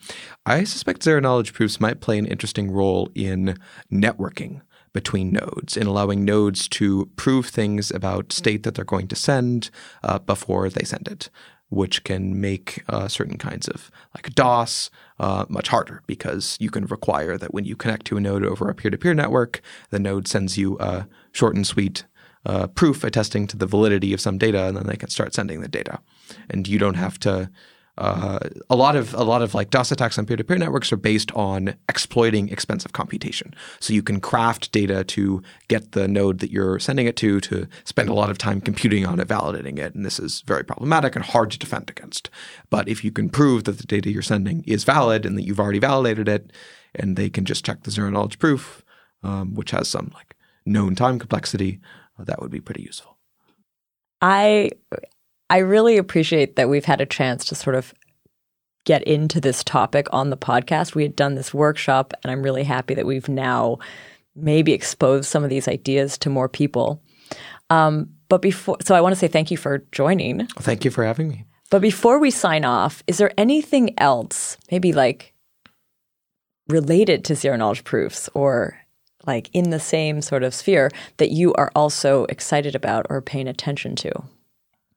[0.46, 3.58] I suspect zero knowledge proofs might play an interesting role in
[3.92, 4.62] networking
[4.94, 9.72] between nodes, in allowing nodes to prove things about state that they're going to send
[10.04, 11.32] uh, before they send it
[11.70, 14.90] which can make uh, certain kinds of like DOS
[15.20, 18.70] uh, much harder because you can require that when you connect to a node over
[18.70, 22.06] a peer-to-peer network, the node sends you a short and sweet
[22.46, 25.62] uh, proof attesting to the validity of some data, and then they can start sending
[25.62, 26.00] the data,
[26.50, 27.50] and you don't have to.
[28.00, 28.40] Uh,
[28.70, 31.76] a lot of a lot of like DOS attacks on peer-to-peer networks are based on
[31.90, 33.54] exploiting expensive computation.
[33.82, 37.68] So you can craft data to get the node that you're sending it to to
[37.84, 41.18] spend a lot of time computing on it, validating it, and this is very problematic
[41.18, 42.30] and hard to defend against.
[42.70, 45.60] But if you can prove that the data you're sending is valid and that you've
[45.60, 46.54] already validated it,
[46.96, 48.82] and they can just check the zero knowledge proof,
[49.24, 51.82] um, which has some like known time complexity,
[52.18, 53.18] uh, that would be pretty useful.
[54.22, 54.70] i
[55.50, 57.94] i really appreciate that we've had a chance to sort of
[58.86, 62.64] get into this topic on the podcast we had done this workshop and i'm really
[62.64, 63.78] happy that we've now
[64.36, 67.02] maybe exposed some of these ideas to more people
[67.70, 70.46] Um, but before, so I want to say thank you for joining.
[70.60, 71.46] Thank you for having me.
[71.72, 75.34] But before we sign off, is there anything else, maybe like
[76.68, 78.78] related to zero knowledge proofs or
[79.26, 83.48] like in the same sort of sphere that you are also excited about or paying
[83.48, 84.12] attention to?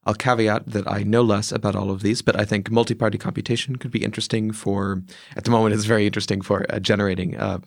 [0.04, 3.76] I'll caveat that I know less about all of these, but I think multi-party computation
[3.76, 5.02] could be interesting for.
[5.36, 7.58] At the moment, it's very interesting for uh, generating uh,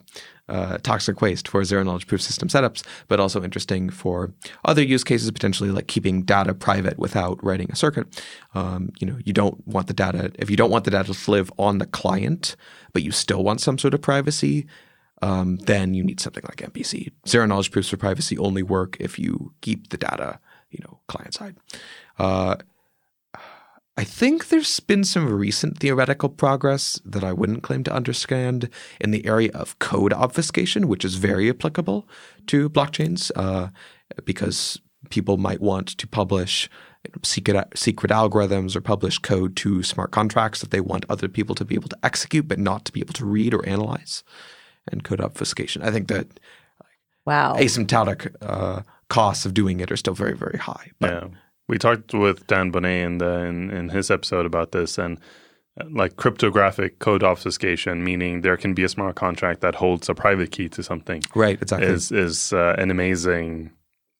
[0.49, 4.33] uh, toxic waste for zero knowledge proof system setups, but also interesting for
[4.65, 8.21] other use cases, potentially like keeping data private without writing a circuit.
[8.53, 11.31] Um, you know, you don't want the data if you don't want the data to
[11.31, 12.55] live on the client,
[12.93, 14.67] but you still want some sort of privacy.
[15.21, 17.11] Um, then you need something like MPC.
[17.25, 20.39] Zero knowledge proofs for privacy only work if you keep the data,
[20.70, 21.55] you know, client side.
[22.18, 22.55] Uh,
[23.97, 29.11] I think there's been some recent theoretical progress that I wouldn't claim to understand in
[29.11, 32.05] the area of code obfuscation, which is very applicable
[32.47, 33.70] to blockchains uh,
[34.26, 36.70] because people might want to publish
[37.24, 41.63] secret, secret algorithms or publish code to smart contracts that they want other people to
[41.63, 44.24] be able to execute, but not to be able to read or analyze.
[44.91, 45.82] And code obfuscation.
[45.82, 46.39] I think that
[47.26, 50.91] wow asymptotic uh, costs of doing it are still very, very high.
[50.99, 51.28] But yeah.
[51.68, 55.18] We talked with Dan Boneh in, the, in, in his episode about this, and
[55.82, 60.14] uh, like cryptographic code obfuscation, meaning there can be a smart contract that holds a
[60.14, 61.24] private key to something.
[61.34, 61.88] Right, exactly.
[61.88, 63.72] Is is uh, an amazing,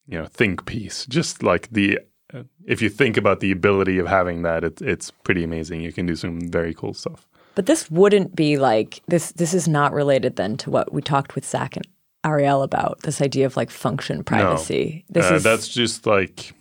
[0.08, 1.06] you know, think piece.
[1.06, 2.00] Just like the,
[2.34, 5.82] uh, if you think about the ability of having that, it, it's pretty amazing.
[5.82, 7.28] You can do some very cool stuff.
[7.54, 9.30] But this wouldn't be like this.
[9.32, 11.86] This is not related then to what we talked with Zach and
[12.26, 15.04] Ariel about this idea of like function privacy.
[15.08, 15.20] No.
[15.20, 16.52] This uh, is that's just like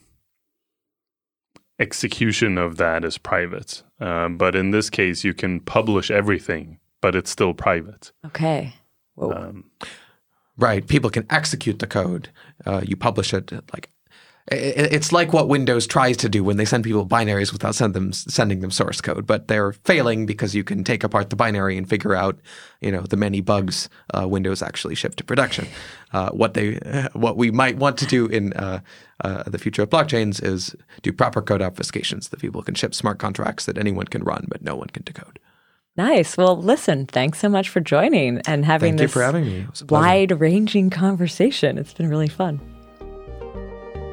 [1.80, 3.84] execution of that is private.
[3.99, 8.11] Um, but in this case, you can publish everything, but it's still private.
[8.26, 8.74] Okay.
[9.20, 9.72] Um,
[10.57, 10.86] right.
[10.88, 12.30] People can execute the code.
[12.66, 13.89] Uh, you publish it like
[14.51, 18.13] it's like what Windows tries to do when they send people binaries without send them,
[18.13, 21.89] sending them source code, but they're failing because you can take apart the binary and
[21.89, 22.39] figure out,
[22.79, 25.67] you know, the many bugs uh, Windows actually shipped to production.
[26.13, 26.73] Uh, what they,
[27.13, 28.81] what we might want to do in uh,
[29.23, 33.17] uh, the future of blockchains is do proper code obfuscations that people can ship smart
[33.17, 35.39] contracts that anyone can run, but no one can decode.
[35.97, 36.37] Nice.
[36.37, 41.79] Well, listen, thanks so much for joining and having Thank this having wide-ranging conversation.
[41.79, 42.74] It's been really fun.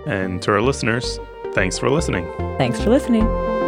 [0.06, 1.18] And to our listeners,
[1.52, 2.26] thanks for listening.
[2.58, 3.61] Thanks for listening.